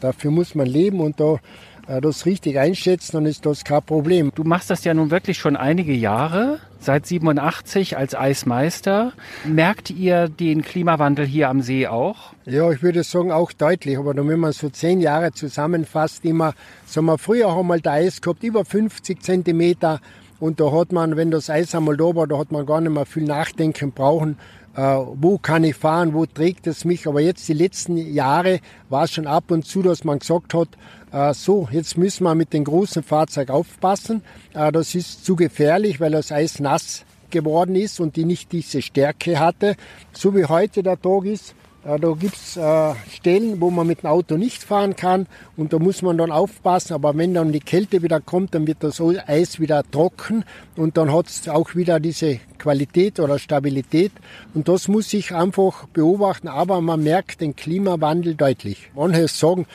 Dafür 0.00 0.30
muss 0.30 0.54
man 0.54 0.66
leben 0.66 1.00
und 1.00 1.20
da 1.20 1.38
äh, 1.86 2.00
das 2.00 2.26
richtig 2.26 2.58
einschätzen, 2.58 3.12
dann 3.16 3.26
ist 3.26 3.46
das 3.46 3.64
kein 3.64 3.82
Problem. 3.82 4.32
Du 4.34 4.44
machst 4.44 4.70
das 4.70 4.84
ja 4.84 4.94
nun 4.94 5.10
wirklich 5.10 5.38
schon 5.38 5.56
einige 5.56 5.92
Jahre, 5.92 6.58
seit 6.78 7.06
87 7.06 7.96
als 7.96 8.14
Eismeister. 8.14 9.12
Merkt 9.44 9.90
ihr 9.90 10.28
den 10.28 10.62
Klimawandel 10.62 11.26
hier 11.26 11.48
am 11.48 11.62
See 11.62 11.86
auch? 11.86 12.32
Ja, 12.44 12.70
ich 12.70 12.82
würde 12.82 13.02
sagen 13.02 13.32
auch 13.32 13.52
deutlich, 13.52 13.98
aber 13.98 14.16
wenn 14.16 14.38
man 14.38 14.52
so 14.52 14.68
zehn 14.68 15.00
Jahre 15.00 15.32
zusammenfasst, 15.32 16.24
immer, 16.24 16.54
sagen 16.86 17.06
wir, 17.06 17.18
früher 17.18 17.54
haben 17.54 17.68
wir 17.68 17.74
halt 17.74 17.86
Eis 17.86 18.20
gehabt, 18.20 18.42
über 18.42 18.64
50 18.64 19.22
Zentimeter 19.22 20.00
und 20.42 20.60
da 20.60 20.72
hat 20.72 20.90
man, 20.90 21.16
wenn 21.16 21.30
das 21.30 21.48
Eis 21.48 21.74
einmal 21.74 21.96
da 21.96 22.14
war, 22.16 22.26
da 22.26 22.36
hat 22.38 22.50
man 22.50 22.66
gar 22.66 22.80
nicht 22.80 22.92
mehr 22.92 23.06
viel 23.06 23.24
nachdenken 23.24 23.92
brauchen 23.92 24.36
äh, 24.74 24.80
wo 24.80 25.38
kann 25.38 25.64
ich 25.64 25.76
fahren, 25.76 26.14
wo 26.14 26.26
trägt 26.26 26.66
es 26.66 26.84
mich. 26.84 27.06
Aber 27.06 27.20
jetzt 27.20 27.48
die 27.48 27.52
letzten 27.52 27.96
Jahre 27.96 28.60
war 28.88 29.04
es 29.04 29.12
schon 29.12 29.26
ab 29.26 29.50
und 29.50 29.66
zu, 29.66 29.82
dass 29.82 30.04
man 30.04 30.18
gesagt 30.18 30.54
hat, 30.54 30.68
äh, 31.12 31.34
so, 31.34 31.68
jetzt 31.70 31.98
müssen 31.98 32.24
wir 32.24 32.34
mit 32.34 32.52
dem 32.52 32.64
großen 32.64 33.02
Fahrzeug 33.02 33.50
aufpassen. 33.50 34.22
Äh, 34.54 34.72
das 34.72 34.94
ist 34.94 35.24
zu 35.24 35.36
gefährlich, 35.36 36.00
weil 36.00 36.12
das 36.12 36.32
Eis 36.32 36.58
nass 36.58 37.04
geworden 37.30 37.76
ist 37.76 38.00
und 38.00 38.16
die 38.16 38.24
nicht 38.24 38.52
diese 38.52 38.82
Stärke 38.82 39.38
hatte. 39.38 39.76
So 40.12 40.34
wie 40.34 40.46
heute 40.46 40.82
der 40.82 41.00
Tag 41.00 41.24
ist, 41.24 41.54
äh, 41.84 41.98
da 41.98 42.12
gibt's 42.12 42.56
äh, 42.56 42.94
Stellen, 43.10 43.60
wo 43.60 43.70
man 43.70 43.86
mit 43.86 44.02
dem 44.02 44.06
Auto 44.06 44.36
nicht 44.36 44.62
fahren 44.62 44.96
kann 44.96 45.26
und 45.56 45.72
da 45.72 45.78
muss 45.78 46.02
man 46.02 46.18
dann 46.18 46.30
aufpassen. 46.30 46.94
Aber 46.94 47.16
wenn 47.16 47.34
dann 47.34 47.52
die 47.52 47.60
Kälte 47.60 48.02
wieder 48.02 48.20
kommt, 48.20 48.54
dann 48.54 48.66
wird 48.66 48.78
das 48.80 49.00
Eis 49.00 49.60
wieder 49.60 49.82
trocken 49.90 50.44
und 50.76 50.96
dann 50.96 51.12
hat's 51.12 51.48
auch 51.48 51.74
wieder 51.74 52.00
diese 52.00 52.38
Qualität 52.58 53.18
oder 53.20 53.38
Stabilität. 53.38 54.12
Und 54.54 54.68
das 54.68 54.88
muss 54.88 55.12
ich 55.12 55.34
einfach 55.34 55.86
beobachten. 55.88 56.48
Aber 56.48 56.80
man 56.80 57.02
merkt 57.02 57.40
den 57.40 57.56
Klimawandel 57.56 58.34
deutlich. 58.34 58.90
Manche 58.94 59.28
sagen, 59.28 59.66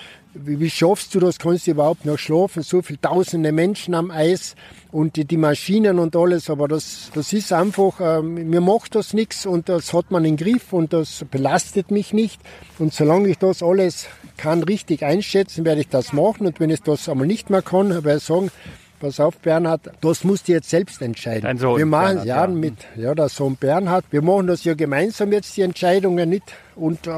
wie, 0.43 0.69
schaffst 0.69 1.13
du 1.15 1.19
das? 1.19 1.39
Kannst 1.39 1.67
du 1.67 1.71
überhaupt 1.71 2.05
noch 2.05 2.17
schlafen? 2.17 2.63
So 2.63 2.81
viele 2.81 3.01
tausende 3.01 3.51
Menschen 3.51 3.93
am 3.93 4.11
Eis 4.11 4.55
und 4.91 5.15
die, 5.15 5.25
die 5.25 5.37
Maschinen 5.37 5.99
und 5.99 6.15
alles, 6.15 6.49
aber 6.49 6.67
das, 6.67 7.11
das 7.13 7.33
ist 7.33 7.53
einfach, 7.53 7.99
äh, 7.99 8.21
mir 8.21 8.61
macht 8.61 8.95
das 8.95 9.13
nichts 9.13 9.45
und 9.45 9.69
das 9.69 9.93
hat 9.93 10.11
man 10.11 10.25
im 10.25 10.37
Griff 10.37 10.73
und 10.73 10.93
das 10.93 11.25
belastet 11.29 11.91
mich 11.91 12.13
nicht. 12.13 12.41
Und 12.79 12.93
solange 12.93 13.29
ich 13.29 13.37
das 13.37 13.61
alles 13.61 14.07
kann 14.37 14.63
richtig 14.63 15.03
einschätzen, 15.03 15.65
werde 15.65 15.81
ich 15.81 15.89
das 15.89 16.13
machen 16.13 16.47
und 16.47 16.59
wenn 16.59 16.69
ich 16.69 16.81
das 16.81 17.09
einmal 17.09 17.27
nicht 17.27 17.49
mehr 17.49 17.61
kann, 17.61 17.89
werde 17.89 18.17
ich 18.17 18.23
sagen, 18.23 18.51
pass 18.99 19.19
auf 19.19 19.37
Bernhard, 19.39 19.91
das 20.01 20.23
musst 20.23 20.47
du 20.47 20.53
jetzt 20.53 20.69
selbst 20.69 21.01
entscheiden. 21.01 21.43
Dein 21.43 21.57
Sohn, 21.57 21.77
wir 21.77 21.85
machen 21.85 22.23
Bernhard, 22.23 22.27
ja, 22.27 22.41
ja 22.41 22.47
mit, 22.47 22.73
ja, 22.95 23.15
der 23.15 23.29
Sohn 23.29 23.55
Bernhard, 23.55 24.05
wir 24.11 24.21
machen 24.21 24.47
das 24.47 24.63
ja 24.63 24.73
gemeinsam 24.73 25.31
jetzt, 25.31 25.55
die 25.57 25.61
Entscheidungen 25.61 26.29
nicht 26.29 26.53
und 26.75 27.07
äh, 27.07 27.11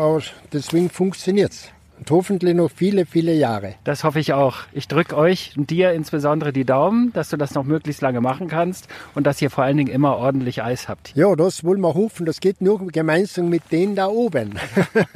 deswegen 0.52 0.90
funktioniert's 0.90 1.70
und 2.00 2.10
hoffentlich 2.12 2.56
noch 2.56 2.72
viele, 2.74 3.06
viele 3.06 3.34
Jahre. 3.34 3.76
Das 3.84 4.04
hoffe 4.04 4.20
ich 4.20 4.32
auch. 4.34 4.60
Ich 4.72 4.88
drücke 4.88 5.18
euch 5.18 5.54
und 5.58 5.70
dir 5.70 5.92
insbesondere 5.92 6.54
die 6.54 6.64
Daumen, 6.64 7.12
dass 7.14 7.30
du 7.30 7.38
das 7.38 7.54
noch 7.54 7.66
möglichst 7.66 8.02
lange 8.02 8.22
machen 8.22 8.48
kannst 8.48 8.88
und 9.16 9.28
dass 9.28 9.42
ihr 9.42 9.50
vor 9.50 9.66
allen 9.66 9.76
Dingen 9.76 9.92
immer 9.92 10.16
ordentlich 10.16 10.64
Eis 10.64 10.88
habt. 10.88 11.14
Ja, 11.16 11.36
das 11.36 11.64
wollen 11.64 11.82
wir 11.82 11.94
hoffen. 11.94 12.26
Das 12.26 12.40
geht 12.40 12.62
nur 12.62 12.88
gemeinsam 12.88 13.50
mit 13.50 13.64
denen 13.72 13.96
da 13.96 14.08
oben. 14.08 14.56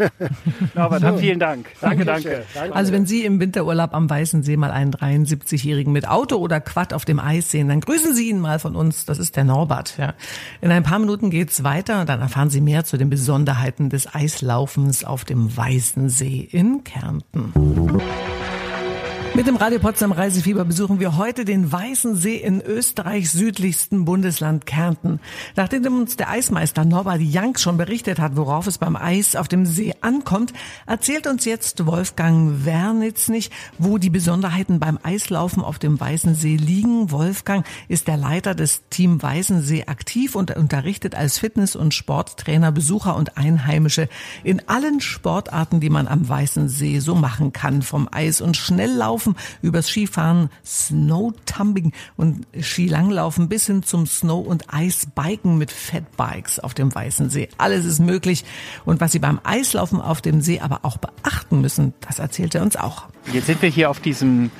Norbert, 0.75 1.01
so. 1.01 1.17
vielen 1.17 1.39
Dank. 1.39 1.67
Danke, 1.79 2.03
danke, 2.03 2.43
danke. 2.53 2.75
Also 2.75 2.91
wenn 2.91 3.05
Sie 3.05 3.23
im 3.23 3.39
Winterurlaub 3.39 3.93
am 3.93 4.09
Weißen 4.09 4.43
See 4.43 4.57
mal 4.57 4.71
einen 4.71 4.93
73-Jährigen 4.93 5.93
mit 5.93 6.07
Auto 6.07 6.35
oder 6.35 6.59
Quad 6.59 6.93
auf 6.93 7.05
dem 7.05 7.19
Eis 7.19 7.49
sehen, 7.49 7.69
dann 7.69 7.79
grüßen 7.79 8.13
Sie 8.13 8.29
ihn 8.29 8.39
mal 8.39 8.59
von 8.59 8.75
uns. 8.75 9.05
Das 9.05 9.19
ist 9.19 9.37
der 9.37 9.45
Norbert. 9.45 9.97
Ja. 9.97 10.15
In 10.59 10.69
ein 10.69 10.83
paar 10.83 10.99
Minuten 10.99 11.29
geht's 11.29 11.63
weiter 11.63 12.01
und 12.01 12.09
dann 12.09 12.19
erfahren 12.19 12.49
Sie 12.49 12.59
mehr 12.59 12.83
zu 12.83 12.97
den 12.97 13.09
Besonderheiten 13.09 13.89
des 13.89 14.13
Eislaufens 14.13 15.05
auf 15.05 15.23
dem 15.23 15.55
Weißen 15.55 16.09
See 16.09 16.47
in 16.51 16.72
Kärnten. 16.81 17.53
Mit 19.35 19.47
dem 19.47 19.55
Radio 19.55 19.79
Potsdam 19.79 20.11
Reisefieber 20.11 20.63
besuchen 20.63 20.99
wir 20.99 21.17
heute 21.17 21.43
den 21.43 21.71
Weißen 21.71 22.15
See 22.15 22.35
in 22.35 22.61
Österreichs 22.61 23.31
südlichsten 23.31 24.05
Bundesland 24.05 24.67
Kärnten. 24.67 25.19
Nachdem 25.55 25.99
uns 25.99 26.15
der 26.17 26.29
Eismeister 26.29 26.85
Norbert 26.85 27.19
Jank 27.19 27.59
schon 27.59 27.75
berichtet 27.75 28.19
hat, 28.19 28.35
worauf 28.35 28.67
es 28.67 28.77
beim 28.77 28.95
Eis 28.95 29.35
auf 29.35 29.47
dem 29.47 29.65
See 29.65 29.95
ankommt, 30.01 30.53
erzählt 30.85 31.25
uns 31.25 31.45
jetzt 31.45 31.87
Wolfgang 31.87 32.63
Wernitz 32.63 33.27
nicht, 33.27 33.51
wo 33.79 33.97
die 33.97 34.11
Besonderheiten 34.11 34.79
beim 34.79 34.99
Eislaufen 35.01 35.63
auf 35.63 35.79
dem 35.79 35.99
Weißen 35.99 36.35
See 36.35 36.55
liegen. 36.55 37.09
Wolfgang 37.09 37.65
ist 37.87 38.07
der 38.07 38.17
Leiter 38.17 38.53
des 38.53 38.83
Team 38.91 39.19
Weißen 39.19 39.63
See 39.63 39.85
aktiv 39.87 40.35
und 40.35 40.55
unterrichtet 40.55 41.15
als 41.15 41.39
Fitness- 41.39 41.75
und 41.75 41.95
Sporttrainer 41.95 42.71
Besucher 42.71 43.15
und 43.15 43.35
Einheimische 43.35 44.09
in 44.43 44.61
allen 44.69 45.01
Sportarten, 45.01 45.79
die 45.79 45.89
man 45.89 46.07
am 46.07 46.29
Weißen 46.29 46.69
See 46.69 46.99
so 46.99 47.15
machen 47.15 47.51
kann, 47.51 47.81
vom 47.81 48.07
Eis- 48.11 48.39
und 48.39 48.57
Schnelllaufen 48.57 49.22
Laufen, 49.23 49.35
übers 49.61 49.87
Skifahren, 49.87 50.49
Snowtumbling 50.65 51.93
und 52.17 52.45
Skilanglaufen 52.59 53.47
bis 53.47 53.67
hin 53.67 53.83
zum 53.83 54.05
Snow- 54.05 54.45
und 54.45 54.73
Eisbiken 54.73 55.57
mit 55.57 55.71
Fatbikes 55.71 56.59
auf 56.59 56.73
dem 56.73 56.93
Weißen 56.93 57.29
See. 57.29 57.49
Alles 57.57 57.85
ist 57.85 57.99
möglich. 57.99 58.43
Und 58.85 58.99
was 59.01 59.11
Sie 59.11 59.19
beim 59.19 59.39
Eislaufen 59.43 60.01
auf 60.01 60.21
dem 60.21 60.41
See 60.41 60.59
aber 60.59 60.79
auch 60.83 60.97
beachten 60.97 61.61
müssen, 61.61 61.93
das 62.01 62.19
erzählt 62.19 62.55
er 62.55 62.63
uns 62.63 62.75
auch. 62.75 63.03
Jetzt 63.31 63.47
sind 63.47 63.61
wir 63.61 63.69
hier 63.69 63.89
auf 63.89 63.99
diesem 63.99 64.51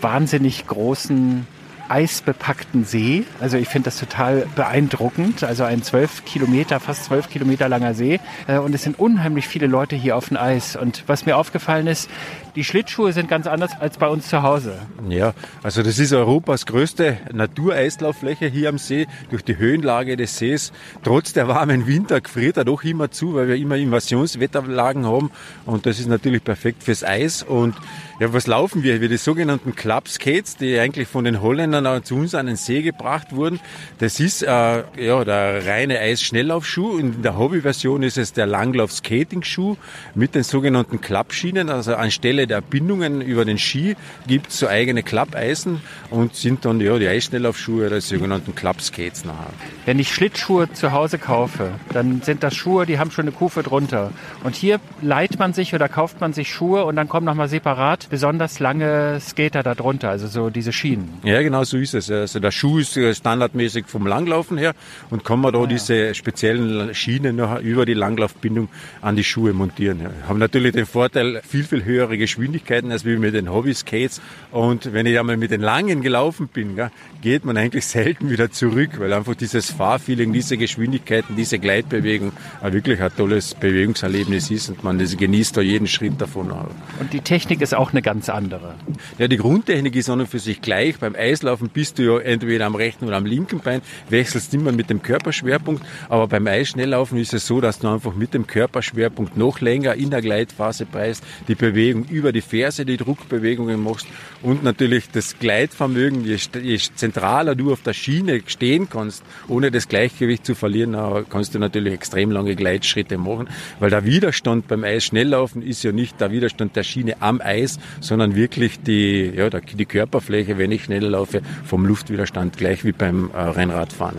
wahnsinnig 0.00 0.66
großen 0.66 1.46
eisbepackten 1.88 2.84
See. 2.84 3.24
Also 3.40 3.56
ich 3.56 3.68
finde 3.68 3.86
das 3.86 3.98
total 3.98 4.46
beeindruckend. 4.54 5.42
Also 5.42 5.64
ein 5.64 5.82
zwölf 5.82 6.24
Kilometer, 6.24 6.80
fast 6.80 7.04
zwölf 7.04 7.28
Kilometer 7.28 7.68
langer 7.68 7.94
See. 7.94 8.20
Äh, 8.46 8.58
und 8.58 8.74
es 8.74 8.82
sind 8.82 8.98
unheimlich 8.98 9.48
viele 9.48 9.66
Leute 9.66 9.96
hier 9.96 10.16
auf 10.16 10.28
dem 10.28 10.36
Eis. 10.36 10.76
Und 10.76 11.04
was 11.06 11.26
mir 11.26 11.36
aufgefallen 11.36 11.86
ist, 11.86 12.08
die 12.56 12.64
Schlittschuhe 12.64 13.12
sind 13.12 13.28
ganz 13.28 13.46
anders 13.46 13.72
als 13.80 13.98
bei 13.98 14.08
uns 14.08 14.28
zu 14.28 14.42
Hause. 14.42 14.78
Ja, 15.08 15.34
also 15.62 15.82
das 15.82 15.98
ist 15.98 16.12
Europas 16.12 16.66
größte 16.66 17.18
Natureislauffläche 17.32 18.46
hier 18.46 18.68
am 18.68 18.78
See 18.78 19.06
durch 19.30 19.42
die 19.42 19.58
Höhenlage 19.58 20.16
des 20.16 20.38
Sees. 20.38 20.72
Trotz 21.02 21.32
der 21.32 21.48
warmen 21.48 21.86
Winter 21.86 22.20
friert 22.24 22.56
er 22.56 22.64
doch 22.64 22.84
immer 22.84 23.10
zu, 23.10 23.34
weil 23.34 23.48
wir 23.48 23.56
immer 23.56 23.76
Invasionswetterlagen 23.76 25.06
haben. 25.06 25.30
Und 25.66 25.86
das 25.86 25.98
ist 25.98 26.08
natürlich 26.08 26.44
perfekt 26.44 26.82
fürs 26.82 27.04
Eis. 27.04 27.42
Und 27.42 27.74
ja, 28.20 28.32
was 28.32 28.46
laufen 28.46 28.82
wir? 28.82 29.00
Wir 29.00 29.08
die 29.08 29.16
sogenannten 29.16 29.74
Club 29.74 30.08
Skates, 30.08 30.56
die 30.56 30.78
eigentlich 30.78 31.08
von 31.08 31.24
den 31.24 31.40
Holländern 31.40 32.02
zu 32.04 32.16
uns 32.16 32.34
an 32.34 32.46
den 32.46 32.56
See 32.56 32.82
gebracht 32.82 33.34
wurden. 33.34 33.60
Das 33.98 34.20
ist 34.20 34.42
äh, 34.42 34.48
ja 34.48 35.24
der 35.24 35.66
reine 35.66 35.98
Eisschnelllaufschuh. 35.98 36.98
In 36.98 37.22
der 37.22 37.38
Hobbyversion 37.38 38.02
ist 38.02 38.18
es 38.18 38.32
der 38.32 38.46
Langlauf-Skating-Schuh 38.46 39.76
mit 40.14 40.34
den 40.34 40.42
sogenannten 40.42 41.00
Klappschienen. 41.00 41.68
Also 41.70 41.94
anstelle 41.94 42.37
der 42.46 42.60
Bindungen 42.60 43.20
über 43.20 43.44
den 43.44 43.58
Ski 43.58 43.96
gibt 44.26 44.48
es 44.48 44.58
so 44.58 44.68
eigene 44.68 45.02
Klappeisen 45.02 45.80
und 46.10 46.34
sind 46.34 46.64
dann 46.64 46.80
ja 46.80 46.98
die 46.98 47.08
Eisschnelllaufschuhe 47.08 47.86
oder 47.86 47.96
die 47.96 48.02
sogenannten 48.02 48.54
Club 48.54 48.80
Skates 48.80 49.24
nachher. 49.24 49.52
Wenn 49.86 49.98
ich 49.98 50.12
Schlittschuhe 50.12 50.72
zu 50.72 50.92
Hause 50.92 51.18
kaufe, 51.18 51.72
dann 51.92 52.22
sind 52.22 52.42
das 52.42 52.54
Schuhe, 52.54 52.86
die 52.86 52.98
haben 52.98 53.10
schon 53.10 53.24
eine 53.24 53.32
Kufe 53.32 53.62
drunter. 53.62 54.12
Und 54.44 54.54
hier 54.54 54.80
leiht 55.02 55.38
man 55.38 55.52
sich 55.52 55.74
oder 55.74 55.88
kauft 55.88 56.20
man 56.20 56.32
sich 56.32 56.52
Schuhe 56.52 56.84
und 56.84 56.96
dann 56.96 57.08
kommen 57.08 57.26
nochmal 57.26 57.48
separat 57.48 58.08
besonders 58.10 58.60
lange 58.60 59.20
Skater 59.20 59.62
da 59.62 59.74
drunter, 59.74 60.10
also 60.10 60.26
so 60.26 60.50
diese 60.50 60.72
Schienen. 60.72 61.08
Ja, 61.24 61.42
genau 61.42 61.64
so 61.64 61.76
ist 61.78 61.94
es. 61.94 62.10
Also 62.10 62.40
der 62.40 62.50
Schuh 62.50 62.78
ist 62.78 62.98
standardmäßig 63.16 63.86
vom 63.86 64.06
Langlaufen 64.06 64.58
her 64.58 64.74
und 65.10 65.24
kann 65.24 65.40
man 65.40 65.52
da 65.52 65.60
ah, 65.60 65.66
diese 65.66 66.14
speziellen 66.14 66.94
Schienen 66.94 67.36
noch 67.36 67.60
über 67.60 67.86
die 67.86 67.94
Langlaufbindung 67.94 68.68
an 69.02 69.16
die 69.16 69.24
Schuhe 69.24 69.52
montieren. 69.52 70.00
Ja. 70.00 70.10
Haben 70.28 70.38
natürlich 70.38 70.72
den 70.72 70.86
Vorteil, 70.86 71.40
viel, 71.46 71.64
viel 71.64 71.84
höhere 71.84 72.16
Geschwindigkeiten 72.28 72.92
als 72.92 73.06
wie 73.06 73.16
mit 73.16 73.34
den 73.34 73.50
Hobby-Skates. 73.50 74.20
Und 74.52 74.92
wenn 74.92 75.06
ich 75.06 75.18
einmal 75.18 75.38
mit 75.38 75.50
den 75.50 75.62
langen 75.62 76.02
gelaufen 76.02 76.48
bin, 76.48 76.76
gell, 76.76 76.90
geht 77.22 77.44
man 77.44 77.56
eigentlich 77.56 77.86
selten 77.98 78.30
wieder 78.30 78.50
zurück, 78.50 78.90
weil 78.98 79.12
einfach 79.12 79.34
dieses 79.34 79.70
Fahrfeeling, 79.70 80.32
diese 80.32 80.58
Geschwindigkeiten, 80.58 81.36
diese 81.36 81.58
Gleitbewegung 81.58 82.32
wirklich 82.62 83.00
ein 83.00 83.10
tolles 83.16 83.54
Bewegungserlebnis 83.54 84.50
ist 84.50 84.68
und 84.68 84.84
man 84.84 84.98
genießt 84.98 85.56
da 85.56 85.62
jeden 85.62 85.86
Schritt 85.86 86.20
davon. 86.20 86.50
Und 86.50 87.12
die 87.12 87.20
Technik 87.20 87.62
ist 87.62 87.74
auch 87.74 87.92
eine 87.92 88.02
ganz 88.02 88.28
andere. 88.28 88.74
Ja, 89.18 89.26
die 89.26 89.36
Grundtechnik 89.38 89.96
ist 89.96 90.10
an 90.10 90.20
und 90.20 90.26
für 90.26 90.38
sich 90.38 90.60
gleich. 90.60 90.98
Beim 90.98 91.14
Eislaufen 91.14 91.70
bist 91.70 91.98
du 91.98 92.02
ja 92.02 92.18
entweder 92.20 92.66
am 92.66 92.74
rechten 92.74 93.06
oder 93.06 93.16
am 93.16 93.26
linken 93.26 93.60
Bein, 93.60 93.80
wechselst 94.10 94.52
immer 94.54 94.72
mit 94.72 94.90
dem 94.90 95.02
Körperschwerpunkt. 95.02 95.82
Aber 96.08 96.28
beim 96.28 96.46
Eisschnelllaufen 96.46 97.18
ist 97.18 97.32
es 97.32 97.46
so, 97.46 97.60
dass 97.60 97.78
du 97.78 97.88
einfach 97.88 98.14
mit 98.14 98.34
dem 98.34 98.46
Körperschwerpunkt 98.46 99.36
noch 99.36 99.60
länger 99.60 99.94
in 99.94 100.10
der 100.10 100.20
Gleitphase 100.20 100.84
preist, 100.84 101.24
die 101.48 101.54
Bewegung 101.54 102.04
über 102.18 102.32
die 102.32 102.40
Ferse, 102.40 102.84
die 102.84 102.96
Druckbewegungen 102.96 103.82
machst 103.82 104.06
und 104.42 104.62
natürlich 104.62 105.10
das 105.10 105.38
Gleitvermögen, 105.38 106.24
je, 106.24 106.38
je 106.62 106.78
zentraler 106.94 107.54
du 107.54 107.72
auf 107.72 107.82
der 107.82 107.92
Schiene 107.92 108.42
stehen 108.46 108.88
kannst, 108.90 109.22
ohne 109.48 109.70
das 109.70 109.88
Gleichgewicht 109.88 110.44
zu 110.44 110.54
verlieren, 110.54 110.96
kannst 111.30 111.54
du 111.54 111.58
natürlich 111.58 111.94
extrem 111.94 112.30
lange 112.30 112.56
Gleitschritte 112.56 113.18
machen, 113.18 113.48
weil 113.78 113.90
der 113.90 114.04
Widerstand 114.04 114.68
beim 114.68 114.84
Eisschnelllaufen 114.84 115.62
ist 115.62 115.82
ja 115.82 115.92
nicht 115.92 116.20
der 116.20 116.30
Widerstand 116.30 116.76
der 116.76 116.82
Schiene 116.82 117.16
am 117.20 117.40
Eis, 117.40 117.78
sondern 118.00 118.34
wirklich 118.34 118.80
die, 118.80 119.32
ja, 119.34 119.48
die 119.48 119.86
Körperfläche, 119.86 120.58
wenn 120.58 120.72
ich 120.72 120.84
schnell 120.84 121.04
laufe, 121.04 121.42
vom 121.64 121.86
Luftwiderstand, 121.86 122.56
gleich 122.56 122.84
wie 122.84 122.92
beim 122.92 123.30
äh, 123.32 123.40
Rennradfahren. 123.40 124.18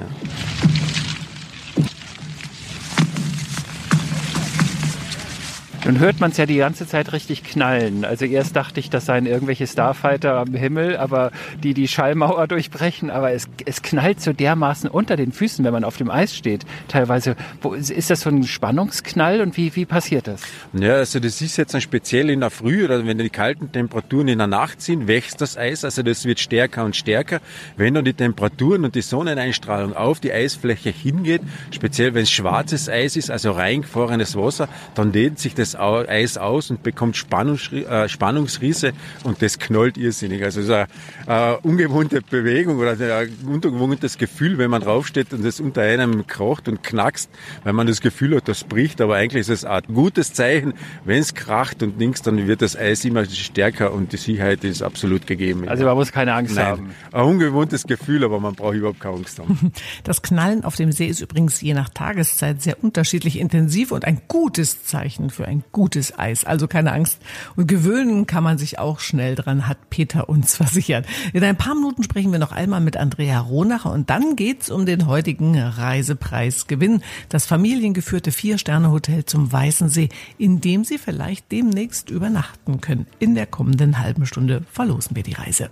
Nun 5.86 6.00
hört 6.00 6.20
man 6.20 6.32
es 6.32 6.38
ja 6.38 6.46
die 6.46 6.58
ganze 6.58 6.86
Zeit 6.86 7.14
richtig 7.14 7.44
knallen. 7.44 8.04
Also 8.04 8.26
erst 8.26 8.56
dachte 8.56 8.82
ich, 8.82 8.90
das 8.90 9.06
seien 9.06 9.26
irgendwelche 9.26 9.66
Starfighter 9.66 10.36
am 10.36 10.54
Himmel, 10.54 10.98
aber 10.98 11.32
die 11.64 11.74
die 11.74 11.88
Schallmauer 11.88 12.48
durchbrechen. 12.50 13.10
Aber 13.10 13.32
es, 13.32 13.48
es 13.66 13.82
knallt 13.82 14.20
so 14.22 14.34
dermaßen 14.34 14.90
unter 14.90 15.16
den 15.16 15.32
Füßen, 15.32 15.64
wenn 15.64 15.72
man 15.72 15.86
auf 15.86 15.96
dem 15.96 16.12
Eis 16.12 16.36
steht. 16.36 16.66
Teilweise, 16.90 17.38
wo, 17.62 17.74
ist 17.74 18.10
das 18.10 18.22
so 18.22 18.30
ein 18.30 18.44
Spannungsknall 18.44 19.40
und 19.40 19.56
wie, 19.56 19.74
wie 19.78 19.86
passiert 19.86 20.28
das? 20.28 20.42
Ja, 20.74 20.96
also 20.96 21.20
das 21.22 21.42
ist 21.42 21.56
jetzt 21.56 21.82
speziell 21.82 22.30
in 22.30 22.42
der 22.42 22.50
Früh 22.50 22.84
oder 22.84 23.06
wenn 23.06 23.18
die 23.18 23.30
kalten 23.30 23.72
Temperaturen 23.72 24.28
in 24.28 24.38
der 24.38 24.48
Nacht 24.48 24.82
sind, 24.82 25.08
wächst 25.08 25.40
das 25.40 25.58
Eis. 25.58 25.86
Also 25.86 26.04
das 26.04 26.26
wird 26.26 26.42
stärker 26.42 26.84
und 26.84 26.98
stärker. 26.98 27.40
Wenn 27.78 27.94
dann 27.94 28.04
die 28.04 28.14
Temperaturen 28.14 28.84
und 28.84 28.96
die 28.96 29.02
Sonneneinstrahlung 29.02 29.96
auf 29.96 30.20
die 30.20 30.34
Eisfläche 30.34 30.90
hingeht, 30.90 31.42
speziell 31.72 32.14
wenn 32.14 32.24
es 32.24 32.32
schwarzes 32.32 32.90
Eis 32.90 33.16
ist, 33.16 33.32
also 33.32 33.52
reingefrorenes 33.52 34.36
Wasser, 34.36 34.68
dann 34.94 35.14
dehnt 35.14 35.40
sich 35.40 35.56
das 35.56 35.69
Eis 35.76 36.38
aus 36.38 36.70
und 36.70 36.84
bekommt 36.84 37.18
Spannungs, 37.18 37.72
äh, 37.72 38.08
Spannungsrisse 38.08 38.94
und 39.24 39.42
das 39.42 39.60
knallt 39.60 39.98
irrsinnig. 39.98 40.44
Also 40.44 40.62
es 40.62 40.68
ist 40.68 40.72
eine, 40.72 40.88
eine 41.28 41.58
ungewohnte 41.60 42.22
Bewegung 42.22 42.78
oder 42.78 42.92
ein 42.92 43.30
ungewohntes 43.46 44.18
Gefühl, 44.18 44.58
wenn 44.58 44.70
man 44.70 44.82
draufsteht 44.82 45.34
und 45.34 45.46
es 45.46 45.60
unter 45.60 45.82
einem 45.82 46.28
kracht 46.28 46.68
und 46.68 46.84
knackst, 46.84 47.30
weil 47.64 47.74
man 47.74 47.88
das 47.88 48.02
Gefühl 48.02 48.36
hat, 48.36 48.48
das 48.48 48.64
bricht. 48.64 49.02
Aber 49.02 49.16
eigentlich 49.16 49.42
ist 49.42 49.50
es 49.50 49.66
ein 49.66 49.84
gutes 49.94 50.34
Zeichen. 50.34 50.74
Wenn 51.06 51.20
es 51.20 51.34
kracht 51.34 51.84
und 51.84 52.00
links, 52.00 52.22
dann 52.22 52.48
wird 52.48 52.62
das 52.62 52.76
Eis 52.76 53.06
immer 53.06 53.26
stärker 53.26 53.94
und 53.94 54.14
die 54.14 54.18
Sicherheit 54.18 54.64
ist 54.64 54.82
absolut 54.82 55.28
gegeben. 55.28 55.68
Also 55.68 55.86
man 55.86 55.96
muss 55.96 56.12
keine 56.12 56.34
Angst 56.34 56.56
Nein, 56.56 56.66
haben. 56.66 56.96
Ein 57.12 57.24
ungewohntes 57.24 57.84
Gefühl, 57.84 58.24
aber 58.24 58.40
man 58.40 58.56
braucht 58.56 58.76
überhaupt 58.76 59.00
keine 59.00 59.16
Angst 59.16 59.40
haben. 59.40 59.72
Das 60.04 60.22
Knallen 60.22 60.64
auf 60.64 60.76
dem 60.76 60.92
See 60.92 61.08
ist 61.08 61.22
übrigens 61.22 61.62
je 61.62 61.74
nach 61.74 61.90
Tageszeit 61.90 62.62
sehr 62.62 62.84
unterschiedlich 62.84 63.40
intensiv 63.40 63.92
und 63.92 64.06
ein 64.06 64.22
gutes 64.28 64.84
Zeichen 64.84 65.30
für 65.30 65.46
ein 65.46 65.59
gutes 65.72 66.18
Eis. 66.18 66.46
Also 66.46 66.68
keine 66.68 66.92
Angst. 66.92 67.20
Und 67.56 67.68
gewöhnen 67.68 68.28
kann 68.28 68.44
man 68.44 68.58
sich 68.58 68.80
auch 68.80 69.00
schnell 69.00 69.36
dran, 69.36 69.68
hat 69.68 69.90
Peter 69.90 70.30
uns 70.30 70.56
versichert. 70.58 71.06
In 71.34 71.44
ein 71.44 71.56
paar 71.56 71.76
Minuten 71.76 72.04
sprechen 72.04 72.32
wir 72.32 72.40
noch 72.40 72.52
einmal 72.52 72.82
mit 72.82 72.98
Andrea 72.98 73.40
Ronacher 73.40 73.92
und 73.92 74.10
dann 74.10 74.36
geht's 74.36 74.70
um 74.70 74.86
den 74.86 75.08
heutigen 75.08 75.58
Reisepreisgewinn. 75.60 77.02
Das 77.30 77.46
familiengeführte 77.46 78.32
Vier-Sterne-Hotel 78.32 79.26
zum 79.26 79.52
Weißen 79.52 79.90
See, 79.90 80.10
in 80.38 80.62
dem 80.62 80.84
Sie 80.84 80.98
vielleicht 80.98 81.52
demnächst 81.52 82.10
übernachten 82.10 82.82
können. 82.82 83.08
In 83.20 83.36
der 83.36 83.46
kommenden 83.46 84.00
halben 84.00 84.26
Stunde 84.26 84.64
verlosen 84.72 85.16
wir 85.16 85.24
die 85.24 85.34
Reise. 85.34 85.70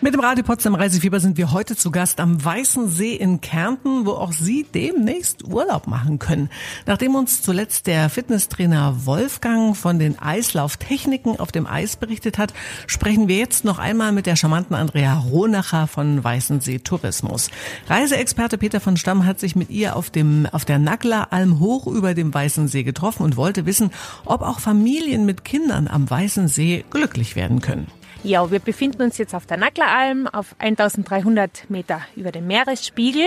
Mit 0.00 0.14
dem 0.14 0.20
Radio 0.20 0.44
Potsdam 0.44 0.76
Reisefieber 0.76 1.18
sind 1.18 1.38
wir 1.38 1.50
heute 1.50 1.74
zu 1.74 1.90
Gast 1.90 2.20
am 2.20 2.44
Weißen 2.44 2.88
See 2.88 3.16
in 3.16 3.40
Kärnten, 3.40 4.06
wo 4.06 4.12
auch 4.12 4.30
Sie 4.30 4.62
demnächst 4.62 5.42
Urlaub 5.42 5.88
machen 5.88 6.20
können. 6.20 6.50
Nachdem 6.86 7.16
uns 7.16 7.42
zuletzt 7.42 7.88
der 7.88 8.08
Fitnesstrainer 8.08 9.06
Wolfgang 9.06 9.76
von 9.76 9.98
den 9.98 10.16
Eislauftechniken 10.16 11.40
auf 11.40 11.50
dem 11.50 11.66
Eis 11.66 11.96
berichtet 11.96 12.38
hat, 12.38 12.54
sprechen 12.86 13.26
wir 13.26 13.38
jetzt 13.38 13.64
noch 13.64 13.80
einmal 13.80 14.12
mit 14.12 14.26
der 14.26 14.36
charmanten 14.36 14.76
Andrea 14.76 15.18
Ronacher 15.18 15.88
von 15.88 16.22
Weißen 16.22 16.60
See 16.60 16.78
Tourismus. 16.78 17.50
Reiseexperte 17.88 18.56
Peter 18.56 18.78
von 18.78 18.96
Stamm 18.96 19.26
hat 19.26 19.40
sich 19.40 19.56
mit 19.56 19.68
ihr 19.68 19.96
auf 19.96 20.10
dem, 20.10 20.46
auf 20.52 20.64
der 20.64 20.78
Nackleralm 20.78 21.58
hoch 21.58 21.88
über 21.88 22.14
dem 22.14 22.32
Weißen 22.32 22.68
See 22.68 22.84
getroffen 22.84 23.24
und 23.24 23.36
wollte 23.36 23.66
wissen, 23.66 23.90
ob 24.24 24.42
auch 24.42 24.60
Familien 24.60 25.26
mit 25.26 25.44
Kindern 25.44 25.88
am 25.88 26.08
Weißen 26.08 26.46
See 26.46 26.84
glücklich 26.88 27.34
werden 27.34 27.60
können. 27.60 27.88
Ja, 28.24 28.50
wir 28.50 28.58
befinden 28.58 29.02
uns 29.02 29.16
jetzt 29.16 29.32
auf 29.32 29.46
der 29.46 29.56
Nackleralm 29.56 30.26
auf 30.26 30.56
1300 30.58 31.70
Meter 31.70 32.00
über 32.16 32.32
dem 32.32 32.48
Meeresspiegel. 32.48 33.26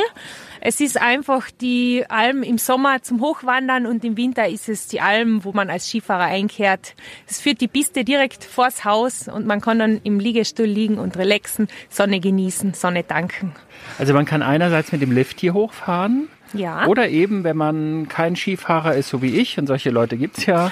Es 0.60 0.82
ist 0.82 1.02
einfach 1.02 1.50
die 1.50 2.04
Alm 2.10 2.44
im 2.44 2.58
Sommer 2.58 3.02
zum 3.02 3.22
Hochwandern 3.22 3.86
und 3.86 4.04
im 4.04 4.18
Winter 4.18 4.50
ist 4.50 4.68
es 4.68 4.88
die 4.88 5.00
Alm, 5.00 5.46
wo 5.46 5.54
man 5.54 5.70
als 5.70 5.88
Skifahrer 5.88 6.26
einkehrt. 6.26 6.96
Es 7.26 7.40
führt 7.40 7.62
die 7.62 7.70
Piste 7.70 8.04
direkt 8.04 8.44
vors 8.44 8.84
Haus 8.84 9.30
und 9.30 9.48
man 9.48 9.62
kann 9.62 9.80
dann 9.80 10.02
im 10.04 10.20
Liegestuhl 10.20 10.66
liegen 10.66 11.00
und 11.00 11.18
relaxen, 11.18 11.70
Sonne 11.90 12.20
genießen, 12.20 12.74
Sonne 12.74 13.04
danken. 13.04 13.54
Also 13.98 14.14
man 14.14 14.26
kann 14.26 14.42
einerseits 14.44 14.92
mit 14.92 15.02
dem 15.02 15.14
Lift 15.14 15.40
hier 15.40 15.54
hochfahren. 15.54 16.28
Ja. 16.54 16.86
Oder 16.88 17.10
eben, 17.10 17.44
wenn 17.44 17.56
man 17.58 18.08
kein 18.10 18.36
Skifahrer 18.36 18.96
ist, 18.96 19.10
so 19.10 19.22
wie 19.22 19.40
ich, 19.40 19.58
und 19.58 19.68
solche 19.68 19.90
Leute 19.90 20.18
gibt's 20.18 20.46
ja, 20.46 20.72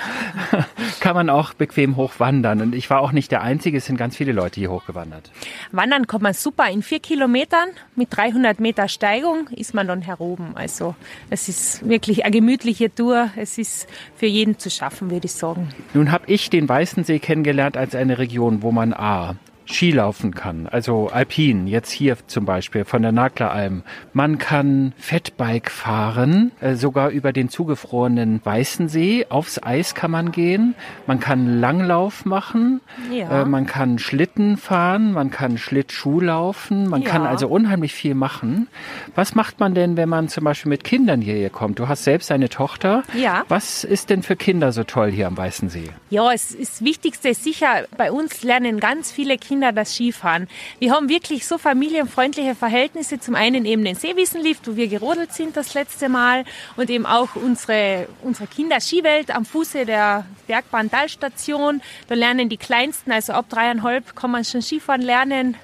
kann 1.10 1.16
man 1.16 1.32
auch 1.32 1.56
bequem 1.56 1.96
hochwandern. 1.96 2.62
Und 2.62 2.76
ich 2.76 2.88
war 2.92 3.02
auch 3.02 3.12
nicht 3.12 3.32
der 3.32 3.42
Einzige, 3.42 3.80
es 3.80 3.88
sind 3.88 3.98
ganz 3.98 4.16
viele 4.16 4.32
Leute 4.32 4.60
hier 4.60 4.70
hochgewandert. 4.70 5.32
Wandern 5.72 6.06
kommt 6.06 6.22
man 6.22 6.36
super. 6.36 6.70
In 6.70 6.84
vier 6.84 7.00
Kilometern 7.00 7.70
mit 7.96 8.16
300 8.16 8.60
Meter 8.60 8.88
Steigung 8.88 9.48
ist 9.48 9.74
man 9.74 9.88
dann 9.88 10.04
heroben. 10.04 10.52
Also 10.54 10.94
es 11.32 11.50
ist 11.50 11.90
wirklich 11.90 12.26
eine 12.26 12.32
gemütliche 12.32 12.94
Tour. 12.94 13.32
Es 13.38 13.58
ist 13.58 13.88
für 14.18 14.28
jeden 14.28 14.60
zu 14.60 14.70
schaffen, 14.70 15.10
würde 15.10 15.26
ich 15.26 15.32
sagen. 15.32 15.70
Nun 15.96 16.12
habe 16.12 16.26
ich 16.28 16.52
den 16.52 16.70
Weißen 16.70 17.04
See 17.04 17.18
kennengelernt 17.18 17.76
als 17.76 17.96
eine 17.96 18.20
Region, 18.20 18.62
wo 18.62 18.72
man 18.72 18.94
A 18.94 19.36
Skilaufen 19.70 20.34
kann, 20.34 20.68
also 20.68 21.10
Alpin, 21.10 21.68
jetzt 21.68 21.92
hier 21.92 22.18
zum 22.28 22.46
Beispiel 22.46 22.86
von 22.86 23.04
der 23.04 23.12
Nagleralm. 23.12 23.84
Man 24.14 24.40
kann 24.40 24.94
Fettbike 24.98 25.70
fahren, 25.70 26.52
äh, 26.60 26.74
sogar 26.76 27.10
über 27.10 27.32
den 27.34 27.50
zugefrorenen 27.50 28.42
Weißen 28.44 28.90
See. 28.90 29.28
Aufs 29.30 29.62
Eis 29.62 29.94
kann 29.94 30.10
man 30.12 30.32
gehen. 30.32 30.74
Man 31.06 31.20
kann 31.20 31.60
Langlauf 31.60 32.26
machen. 32.26 32.82
Ja. 33.12 33.44
Äh, 33.44 33.46
man 33.46 33.68
kann 33.68 34.00
Schlitten 34.00 34.58
fahren. 34.58 35.14
Man 35.14 35.30
kann 35.30 35.58
Schlittschuh 35.60 36.20
laufen. 36.20 36.88
Man 36.90 37.04
Ja. 37.04 37.10
kann 37.10 37.28
also 37.28 37.48
unheimlich 37.48 37.94
viel 37.94 38.16
machen. 38.16 38.68
Was 39.14 39.36
macht 39.36 39.60
man 39.60 39.76
denn, 39.76 39.98
wenn 39.98 40.10
man 40.10 40.30
zum 40.30 40.46
Beispiel 40.46 40.70
mit 40.70 40.84
Kindern 40.84 41.22
hierher 41.22 41.52
kommt? 41.52 41.78
Du 41.78 41.88
hast 41.88 42.04
selbst 42.06 42.32
eine 42.32 42.50
Tochter. 42.50 43.04
Ja. 43.14 43.44
Was 43.50 43.84
ist 43.84 44.10
denn 44.10 44.24
für 44.24 44.36
Kinder 44.36 44.72
so 44.72 44.84
toll 44.84 45.12
hier 45.12 45.28
am 45.28 45.38
Weißen 45.38 45.70
See? 45.70 45.90
Ja, 46.10 46.32
es 46.34 46.56
ist 46.56 46.74
das 46.80 46.84
Wichtigste 46.84 47.34
sicher, 47.36 47.86
bei 47.98 48.12
uns 48.12 48.42
lernen 48.44 48.80
ganz 48.80 49.12
viele 49.12 49.38
Kinder 49.38 49.59
das 49.60 49.94
Skifahren. 49.94 50.48
Wir 50.80 50.94
haben 50.94 51.10
wirklich 51.10 51.46
so 51.46 51.58
familienfreundliche 51.58 52.56
Verhältnisse. 52.56 53.20
Zum 53.20 53.36
einen 53.36 53.66
eben 53.66 53.84
den 53.84 53.96
Seewiesenlift, 53.96 54.68
wo 54.68 54.76
wir 54.76 54.88
gerodelt 54.88 55.34
sind 55.34 55.56
das 55.56 55.74
letzte 55.74 56.10
Mal 56.10 56.46
und 56.76 56.90
eben 56.90 57.06
auch 57.06 57.36
unsere, 57.36 58.08
unsere 58.24 58.48
Kinder-Skiwelt 58.48 59.32
am 59.32 59.46
Fuße 59.46 59.86
der 59.86 60.26
Bergbahn 60.48 60.90
Talstation. 60.90 61.82
Da 62.08 62.16
lernen 62.16 62.50
die 62.50 62.58
Kleinsten, 62.58 63.12
also 63.12 63.34
ab 63.34 63.46
dreieinhalb 63.50 64.16
kann 64.16 64.32
man 64.32 64.44
schon 64.44 64.62
Skifahren 64.62 65.02
lernen. 65.02 65.56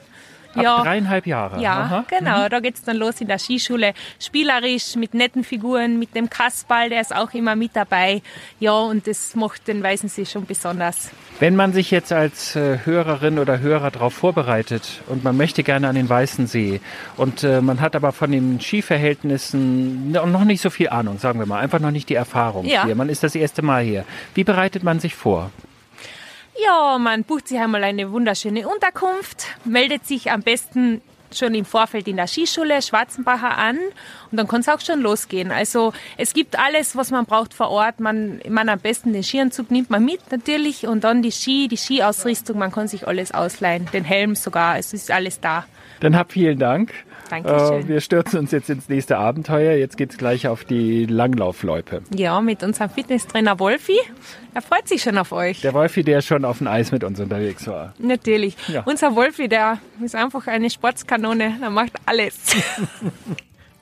Ab 0.56 0.84
dreieinhalb 0.84 1.28
Jahre. 1.28 1.62
Ja, 1.62 1.80
Aha. 1.82 2.06
genau. 2.08 2.48
Da 2.50 2.60
geht's 2.60 2.82
dann 2.84 2.98
los 2.98 3.20
in 3.22 3.28
der 3.28 3.40
Skischule. 3.40 3.94
Spielerisch, 4.20 4.96
mit 4.96 5.14
netten 5.14 5.44
Figuren, 5.44 6.00
mit 6.00 6.16
dem 6.16 6.30
Kasperl, 6.30 6.90
der 6.90 7.02
ist 7.02 7.16
auch 7.16 7.34
immer 7.34 7.56
mit 7.56 7.76
dabei. 7.76 8.22
Ja, 8.60 8.74
und 8.74 9.08
das 9.08 9.36
macht 9.36 9.68
den 9.68 9.82
Weißen 9.84 10.10
See 10.10 10.26
schon 10.26 10.46
besonders. 10.46 11.12
Wenn 11.40 11.56
man 11.56 11.74
sich 11.74 11.92
jetzt 11.92 12.14
als 12.14 12.56
äh, 12.56 12.80
Hörerin 12.86 13.40
oder 13.40 13.60
Hörer 13.60 13.92
darauf 13.92 14.14
vorbereitet 14.14 15.02
und 15.08 15.24
man 15.24 15.36
möchte 15.36 15.64
gerne 15.64 15.90
an 15.90 15.96
den 15.96 16.08
Weißen 16.10 16.48
See 16.48 16.80
und 17.18 17.44
äh, 17.44 17.60
man 17.62 17.82
hat 17.82 17.96
aber 17.96 18.14
von 18.14 18.32
den 18.32 18.62
Skiverhältnissen 18.62 20.12
no- 20.12 20.26
noch 20.26 20.46
nicht 20.46 20.62
so 20.62 20.70
viel 20.70 20.90
Ahnung, 20.90 21.20
sagen 21.20 21.40
wir 21.40 21.46
mal, 21.46 21.60
einfach 21.60 21.80
noch 21.80 21.92
nicht 21.92 22.10
die 22.10 22.16
Erfahrung 22.16 22.66
Ja. 22.66 22.86
hier. 22.86 22.96
Man 22.96 23.10
ist 23.10 23.24
das 23.24 23.36
erste 23.36 23.62
Mal 23.62 23.84
hier. 23.84 24.06
Wie 24.34 24.44
bereitet 24.44 24.84
man 24.84 25.00
sich 25.00 25.16
vor? 25.16 25.52
Ja, 26.64 26.98
man 26.98 27.24
bucht 27.24 27.48
sich 27.48 27.60
einmal 27.60 27.84
eine 27.84 28.12
wunderschöne 28.12 28.68
Unterkunft, 28.68 29.48
meldet 29.66 30.06
sich 30.06 30.32
am 30.32 30.42
besten 30.42 31.02
schon 31.34 31.54
im 31.54 31.66
Vorfeld 31.66 32.08
in 32.08 32.16
der 32.16 32.28
Skischule 32.28 32.82
Schwarzenbacher 32.82 33.58
an 33.58 33.78
und 34.32 34.38
dann 34.38 34.48
kann 34.48 34.62
es 34.62 34.70
auch 34.70 34.80
schon 34.80 35.02
losgehen. 35.02 35.52
Also 35.52 35.92
es 36.18 36.34
gibt 36.34 36.58
alles, 36.58 36.96
was 36.96 37.12
man 37.12 37.26
braucht 37.26 37.54
vor 37.54 37.70
Ort. 37.70 38.00
Man, 38.00 38.40
man 38.48 38.70
am 38.70 38.80
besten 38.80 39.12
den 39.12 39.24
Skianzug 39.24 39.70
nimmt 39.70 39.90
man 39.90 40.06
mit 40.06 40.32
natürlich 40.32 40.88
und 40.88 41.04
dann 41.04 41.22
die 41.22 41.32
Ski, 41.32 41.68
die 41.68 41.78
Skiausrüstung, 41.78 42.58
man 42.58 42.72
kann 42.72 42.88
sich 42.88 43.08
alles 43.08 43.34
ausleihen, 43.34 43.88
den 43.92 44.06
Helm 44.06 44.36
sogar, 44.36 44.78
es 44.78 44.94
ist 44.94 45.12
alles 45.12 45.42
da. 45.42 45.66
Dann 46.00 46.16
hab 46.16 46.32
vielen 46.32 46.60
Dank. 46.60 46.94
Dankeschön. 47.30 47.82
Äh, 47.82 47.88
wir 47.88 48.02
stürzen 48.02 48.40
uns 48.40 48.52
jetzt 48.52 48.70
ins 48.70 48.90
nächste 48.90 49.18
Abenteuer. 49.18 49.74
Jetzt 49.74 49.98
geht's 49.98 50.18
gleich 50.18 50.48
auf 50.48 50.64
die 50.64 51.06
Langlaufloipe. 51.06 52.02
Ja, 52.16 52.42
mit 52.42 52.64
unserem 52.64 52.90
Fitnesstrainer 52.90 53.60
Wolfi. 53.60 53.98
Er 54.54 54.62
freut 54.62 54.88
sich 54.88 55.02
schon 55.02 55.18
auf 55.18 55.32
euch. 55.32 55.62
Der 55.62 55.74
Wolfi, 55.74 56.04
der 56.04 56.22
schon 56.22 56.46
auf 56.46 56.60
dem 56.60 56.68
Eis 56.68 56.92
mit 56.92 57.04
uns 57.04 57.20
unterwegs 57.20 57.68
war. 57.68 57.94
Natürlich. 57.98 58.56
Ja. 58.68 58.84
Unser 58.86 59.16
Wolfi, 59.16 59.48
der 59.48 59.80
ist 60.04 60.16
einfach 60.16 60.48
eine 60.48 60.70
Sportskanone, 60.70 61.58
der 61.62 61.70
macht 61.70 61.94
alles. 62.06 62.38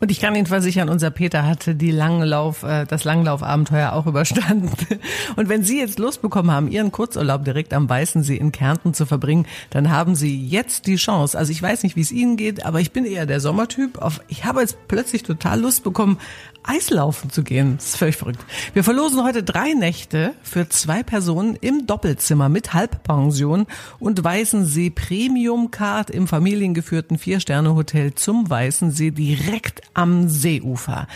Und 0.03 0.11
ich 0.11 0.19
kann 0.19 0.35
Ihnen 0.35 0.47
versichern, 0.47 0.89
unser 0.89 1.11
Peter 1.11 1.47
hatte 1.47 1.75
die 1.75 1.91
Langlauf, 1.91 2.63
äh, 2.63 2.83
das 2.85 3.05
Langlaufabenteuer 3.05 3.93
auch 3.93 4.05
überstanden. 4.05 4.69
Und 5.37 5.47
wenn 5.47 5.63
Sie 5.63 5.79
jetzt 5.79 5.97
Lust 5.97 6.21
bekommen 6.21 6.51
haben, 6.51 6.67
Ihren 6.67 6.91
Kurzurlaub 6.91 7.45
direkt 7.45 7.73
am 7.73 7.87
Weißen 7.87 8.21
See 8.21 8.35
in 8.35 8.51
Kärnten 8.51 8.93
zu 8.93 9.05
verbringen, 9.05 9.47
dann 9.69 9.91
haben 9.91 10.15
Sie 10.15 10.45
jetzt 10.45 10.87
die 10.87 10.97
Chance. 10.97 11.37
Also 11.37 11.53
ich 11.53 11.61
weiß 11.61 11.83
nicht, 11.83 11.95
wie 11.95 12.01
es 12.01 12.11
Ihnen 12.11 12.35
geht, 12.35 12.65
aber 12.65 12.81
ich 12.81 12.91
bin 12.91 13.05
eher 13.05 13.25
der 13.25 13.39
Sommertyp. 13.39 13.97
Ich 14.27 14.43
habe 14.43 14.59
jetzt 14.59 14.75
plötzlich 14.89 15.23
total 15.23 15.61
Lust 15.61 15.85
bekommen, 15.85 16.17
Eislaufen 16.63 17.29
zu 17.29 17.43
gehen. 17.43 17.77
Das 17.77 17.87
ist 17.87 17.97
völlig 17.97 18.17
verrückt. 18.17 18.43
Wir 18.73 18.83
verlosen 18.83 19.23
heute 19.23 19.43
drei 19.43 19.73
Nächte 19.73 20.33
für 20.41 20.69
zwei 20.69 21.03
Personen 21.03 21.55
im 21.59 21.85
Doppelzimmer 21.85 22.49
mit 22.49 22.73
Halbpension 22.73 23.67
und 23.99 24.23
Weißen 24.23 24.65
See 24.65 24.89
Premium 24.89 25.71
Card 25.71 26.09
im 26.09 26.27
familiengeführten 26.27 27.17
Vier-Sterne-Hotel 27.17 28.15
zum 28.15 28.49
Weißen 28.49 28.91
See 28.91 29.11
direkt 29.11 29.81
am 29.93 30.29
Seeufer. 30.29 31.07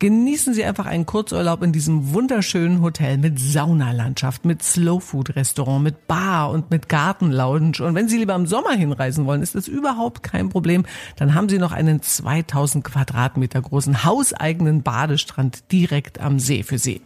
Genießen 0.00 0.54
Sie 0.54 0.64
einfach 0.64 0.86
einen 0.86 1.06
Kurzurlaub 1.06 1.60
in 1.64 1.72
diesem 1.72 2.12
wunderschönen 2.12 2.82
Hotel 2.82 3.18
mit 3.18 3.40
Saunalandschaft, 3.40 4.44
mit 4.44 4.62
Slowfood-Restaurant, 4.62 5.82
mit 5.82 6.06
Bar 6.06 6.52
und 6.52 6.70
mit 6.70 6.88
Gartenlounge. 6.88 7.82
Und 7.82 7.96
wenn 7.96 8.08
Sie 8.08 8.18
lieber 8.18 8.36
im 8.36 8.46
Sommer 8.46 8.74
hinreisen 8.74 9.26
wollen, 9.26 9.42
ist 9.42 9.56
das 9.56 9.66
überhaupt 9.66 10.22
kein 10.22 10.50
Problem. 10.50 10.86
Dann 11.16 11.34
haben 11.34 11.48
Sie 11.48 11.58
noch 11.58 11.72
einen 11.72 12.00
2000 12.00 12.84
Quadratmeter 12.84 13.60
großen 13.60 14.04
hauseigenen 14.04 14.84
Badestrand 14.84 15.72
direkt 15.72 16.20
am 16.20 16.38
See 16.38 16.62
für 16.62 16.78
Sie. 16.78 17.00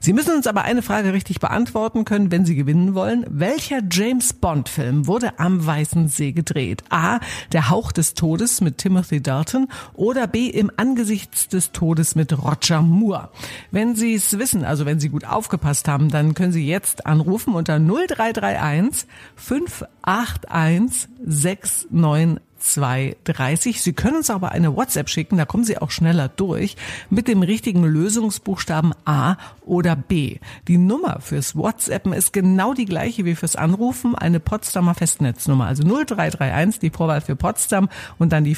Sie 0.00 0.12
müssen 0.12 0.34
uns 0.34 0.48
aber 0.48 0.62
eine 0.62 0.82
Frage 0.82 1.12
richtig 1.12 1.38
beantworten 1.38 2.04
können, 2.04 2.32
wenn 2.32 2.44
Sie 2.44 2.56
gewinnen 2.56 2.96
wollen. 2.96 3.24
Welcher 3.28 3.78
James 3.88 4.32
Bond 4.32 4.68
Film 4.68 5.06
wurde 5.06 5.38
am 5.38 5.64
Weißen 5.64 6.08
See 6.08 6.32
gedreht? 6.32 6.82
A. 6.90 7.20
Der 7.52 7.70
Hauch 7.70 7.92
des 7.92 8.14
Todes 8.14 8.60
mit 8.60 8.78
Timothy 8.78 9.22
Dalton 9.22 9.68
oder 9.92 10.26
B. 10.26 10.48
Im 10.48 10.72
Angesichts 10.76 11.46
des 11.46 11.70
Todes 11.70 12.16
mit 12.16 12.23
Roger 12.32 12.82
Moore. 12.82 13.30
Wenn 13.70 13.94
Sie 13.94 14.14
es 14.14 14.38
wissen, 14.38 14.64
also 14.64 14.86
wenn 14.86 15.00
Sie 15.00 15.08
gut 15.08 15.24
aufgepasst 15.24 15.88
haben, 15.88 16.08
dann 16.08 16.34
können 16.34 16.52
Sie 16.52 16.66
jetzt 16.66 17.06
anrufen 17.06 17.54
unter 17.54 17.78
0331 17.78 19.06
581 19.36 21.08
69 21.90 22.40
230. 22.64 23.82
Sie 23.82 23.92
können 23.92 24.16
uns 24.16 24.30
aber 24.30 24.52
eine 24.52 24.74
WhatsApp 24.74 25.08
schicken, 25.08 25.36
da 25.36 25.44
kommen 25.44 25.64
Sie 25.64 25.78
auch 25.78 25.90
schneller 25.90 26.28
durch, 26.28 26.76
mit 27.10 27.28
dem 27.28 27.42
richtigen 27.42 27.84
Lösungsbuchstaben 27.84 28.94
A 29.04 29.36
oder 29.64 29.96
B. 29.96 30.38
Die 30.66 30.78
Nummer 30.78 31.20
fürs 31.20 31.56
WhatsAppen 31.56 32.12
ist 32.12 32.32
genau 32.32 32.74
die 32.74 32.86
gleiche 32.86 33.24
wie 33.24 33.34
fürs 33.34 33.56
Anrufen, 33.56 34.14
eine 34.14 34.40
Potsdamer 34.40 34.94
Festnetznummer, 34.94 35.66
also 35.66 35.82
0331, 35.82 36.80
die 36.80 36.90
Vorwahl 36.90 37.20
für 37.20 37.36
Potsdam 37.36 37.88
und 38.18 38.32
dann 38.32 38.44
die 38.44 38.54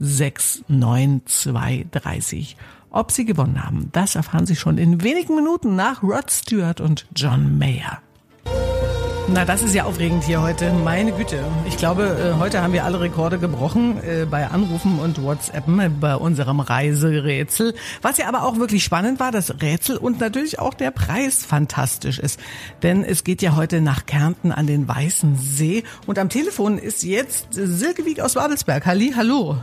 581693230. 0.00 2.56
Ob 2.90 3.10
Sie 3.10 3.24
gewonnen 3.24 3.64
haben, 3.64 3.88
das 3.92 4.14
erfahren 4.14 4.46
Sie 4.46 4.56
schon 4.56 4.78
in 4.78 5.02
wenigen 5.02 5.34
Minuten 5.34 5.76
nach 5.76 6.02
Rod 6.02 6.30
Stewart 6.30 6.80
und 6.80 7.06
John 7.14 7.58
Mayer. 7.58 8.00
Na, 9.28 9.44
das 9.44 9.62
ist 9.62 9.74
ja 9.74 9.84
aufregend 9.84 10.22
hier 10.22 10.40
heute. 10.40 10.72
Meine 10.72 11.10
Güte. 11.10 11.42
Ich 11.66 11.76
glaube, 11.76 12.04
äh, 12.04 12.38
heute 12.38 12.62
haben 12.62 12.72
wir 12.72 12.84
alle 12.84 13.00
Rekorde 13.00 13.38
gebrochen 13.38 13.98
äh, 14.04 14.24
bei 14.24 14.46
Anrufen 14.46 15.00
und 15.00 15.20
WhatsAppen 15.20 15.80
äh, 15.80 15.88
bei 15.88 16.14
unserem 16.14 16.60
Reiserätsel. 16.60 17.74
Was 18.02 18.18
ja 18.18 18.28
aber 18.28 18.44
auch 18.44 18.58
wirklich 18.58 18.84
spannend 18.84 19.18
war, 19.18 19.32
das 19.32 19.60
Rätsel 19.60 19.96
und 19.96 20.20
natürlich 20.20 20.60
auch 20.60 20.74
der 20.74 20.92
Preis 20.92 21.44
fantastisch 21.44 22.20
ist. 22.20 22.38
Denn 22.84 23.02
es 23.02 23.24
geht 23.24 23.42
ja 23.42 23.56
heute 23.56 23.80
nach 23.80 24.06
Kärnten 24.06 24.52
an 24.52 24.68
den 24.68 24.86
Weißen 24.86 25.36
See. 25.36 25.82
Und 26.06 26.20
am 26.20 26.28
Telefon 26.28 26.78
ist 26.78 27.02
jetzt 27.02 27.48
Silke 27.50 28.06
Wieg 28.06 28.20
aus 28.20 28.34
Babelsberg. 28.34 28.86
Halli, 28.86 29.12
hallo. 29.16 29.56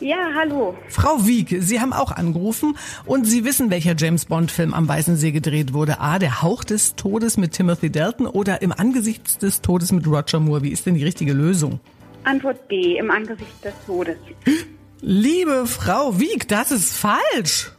Ja, 0.00 0.30
hallo. 0.36 0.76
Frau 0.88 1.26
Wieg, 1.26 1.56
Sie 1.60 1.80
haben 1.80 1.92
auch 1.92 2.12
angerufen 2.12 2.76
und 3.04 3.24
Sie 3.24 3.44
wissen, 3.44 3.70
welcher 3.70 3.96
James 3.96 4.26
Bond-Film 4.26 4.72
am 4.72 4.86
Weißen 4.86 5.16
See 5.16 5.32
gedreht 5.32 5.72
wurde. 5.72 5.98
A, 5.98 6.20
der 6.20 6.40
Hauch 6.40 6.62
des 6.62 6.94
Todes 6.94 7.36
mit 7.36 7.52
Timothy 7.52 7.90
Dalton 7.90 8.26
oder 8.26 8.62
im 8.62 8.70
Angesicht 8.70 9.42
des 9.42 9.60
Todes 9.60 9.90
mit 9.90 10.06
Roger 10.06 10.38
Moore. 10.38 10.62
Wie 10.62 10.70
ist 10.70 10.86
denn 10.86 10.94
die 10.94 11.04
richtige 11.04 11.32
Lösung? 11.32 11.80
Antwort 12.22 12.68
B, 12.68 12.96
im 12.96 13.10
Angesicht 13.10 13.64
des 13.64 13.74
Todes. 13.86 14.18
Liebe 15.00 15.66
Frau 15.66 16.18
Wieg, 16.20 16.46
das 16.46 16.70
ist 16.70 16.96
falsch. 16.96 17.72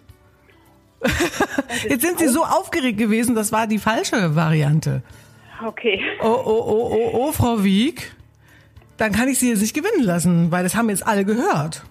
Jetzt 1.87 2.01
sind 2.01 2.19
Sie 2.19 2.27
so 2.27 2.43
aufgeregt 2.43 2.97
gewesen, 2.97 3.33
das 3.33 3.53
war 3.53 3.65
die 3.67 3.79
falsche 3.79 4.35
Variante. 4.35 5.03
Okay. 5.65 6.01
Oh, 6.21 6.27
oh, 6.27 6.63
oh, 6.67 6.89
oh, 6.91 7.09
oh, 7.13 7.31
Frau 7.31 7.63
Wieg. 7.63 8.13
Dann 8.97 9.13
kann 9.13 9.29
ich 9.29 9.39
Sie 9.39 9.49
jetzt 9.49 9.61
nicht 9.61 9.73
gewinnen 9.73 10.03
lassen, 10.03 10.51
weil 10.51 10.63
das 10.63 10.75
haben 10.75 10.89
jetzt 10.89 11.07
alle 11.07 11.23
gehört. 11.23 11.83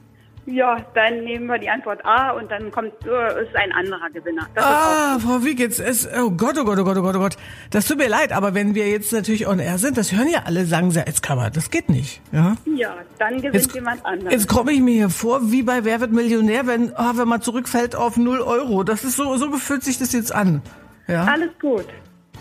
Ja, 0.50 0.78
dann 0.94 1.24
nehmen 1.24 1.46
wir 1.46 1.58
die 1.58 1.68
Antwort 1.68 2.02
A 2.06 2.30
und 2.30 2.50
dann 2.50 2.70
kommt 2.70 2.92
äh, 3.04 3.42
ist 3.42 3.54
ein 3.54 3.70
anderer 3.72 4.08
Gewinner. 4.08 4.46
Das 4.54 4.64
Ah, 4.64 5.18
Frau 5.18 5.44
Wieg, 5.44 5.60
jetzt 5.60 5.78
ist, 5.78 6.08
oh 6.18 6.30
Gott, 6.30 6.56
oh 6.58 6.64
Gott, 6.64 6.78
oh 6.78 6.84
Gott, 6.84 6.96
oh 6.96 7.02
Gott, 7.02 7.16
oh 7.16 7.18
Gott. 7.18 7.36
Das 7.70 7.86
tut 7.86 7.98
mir 7.98 8.08
leid, 8.08 8.32
aber 8.32 8.54
wenn 8.54 8.74
wir 8.74 8.88
jetzt 8.88 9.12
natürlich 9.12 9.46
on 9.46 9.58
air 9.58 9.76
sind, 9.76 9.98
das 9.98 10.12
hören 10.12 10.28
ja 10.32 10.44
alle, 10.46 10.64
sagen 10.64 10.90
sie, 10.90 11.00
jetzt 11.00 11.22
kann 11.22 11.36
man, 11.36 11.52
das 11.52 11.70
geht 11.70 11.90
nicht, 11.90 12.22
ja? 12.32 12.54
ja, 12.64 12.94
dann 13.18 13.36
gewinnt 13.36 13.56
Jetzt, 13.56 13.74
jemand 13.74 14.04
anderes. 14.06 14.32
jetzt 14.32 14.48
komme 14.48 14.72
ich 14.72 14.80
mir 14.80 14.94
hier 14.94 15.10
vor, 15.10 15.50
wie 15.52 15.62
bei 15.62 15.84
Wer 15.84 16.00
wird 16.00 16.12
Millionär, 16.12 16.66
wenn, 16.66 16.96
ah, 16.96 17.12
wenn 17.16 17.28
man 17.28 17.42
zurückfällt 17.42 17.94
auf 17.94 18.16
0 18.16 18.40
Euro. 18.40 18.84
Das 18.84 19.04
ist 19.04 19.16
so, 19.16 19.36
so 19.36 19.52
fühlt 19.52 19.84
sich 19.84 19.98
das 19.98 20.14
jetzt 20.14 20.34
an. 20.34 20.62
Ja? 21.08 21.24
Alles 21.24 21.50
gut. 21.60 21.84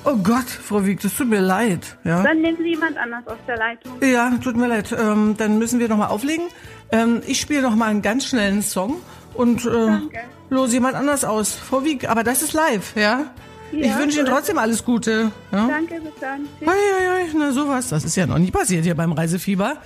Oh 0.05 0.15
Gott, 0.15 0.45
Frau 0.47 0.85
Wieg, 0.85 1.01
das 1.01 1.13
tut 1.15 1.27
mir 1.27 1.41
leid. 1.41 1.97
Ja, 2.05 2.23
Dann 2.23 2.39
nehmen 2.39 2.57
Sie 2.59 2.69
jemand 2.69 2.97
anders 2.97 3.27
aus 3.27 3.37
der 3.47 3.57
Leitung. 3.57 3.91
ja 4.01 4.31
tut 4.41 4.55
mir 4.55 4.67
leid. 4.67 4.95
Ähm, 4.97 5.35
dann 5.37 5.57
müssen 5.57 5.79
wir 5.79 5.89
nochmal 5.89 6.09
auflegen. 6.09 6.45
Ähm, 6.91 7.21
ich 7.27 7.39
spiele 7.39 7.61
noch 7.61 7.75
mal 7.75 7.89
einen 7.89 8.01
ganz 8.01 8.25
schnellen 8.25 8.61
Song 8.61 8.97
und 9.33 9.65
äh, 9.65 9.99
los 10.49 10.73
jemand 10.73 10.95
anders 10.95 11.25
aus. 11.25 11.53
Frau 11.55 11.83
Wieg, 11.83 12.09
aber 12.09 12.23
das 12.23 12.41
ist 12.41 12.53
live, 12.53 12.95
ja? 12.95 13.25
ich 13.71 13.85
Ja, 13.87 13.99
wünsche 13.99 14.19
Ihnen 14.19 14.27
trotzdem 14.27 14.57
alles 14.57 14.83
Gute. 14.85 15.31
Ja? 15.51 15.67
Danke, 15.67 15.99
bis 16.01 16.13
dann. 16.21 16.47
Tschüss. 16.59 16.67
Ei, 16.67 16.71
ei, 16.71 17.11
ei, 17.23 17.25
na 17.37 17.51
sowas, 17.51 17.89
das 17.89 18.05
ist 18.05 18.15
ja 18.15 18.25
noch 18.25 18.37
nie 18.37 18.51
passiert 18.51 18.83
hier 18.85 18.95
beim 18.95 19.11
Reisefieber. 19.11 19.77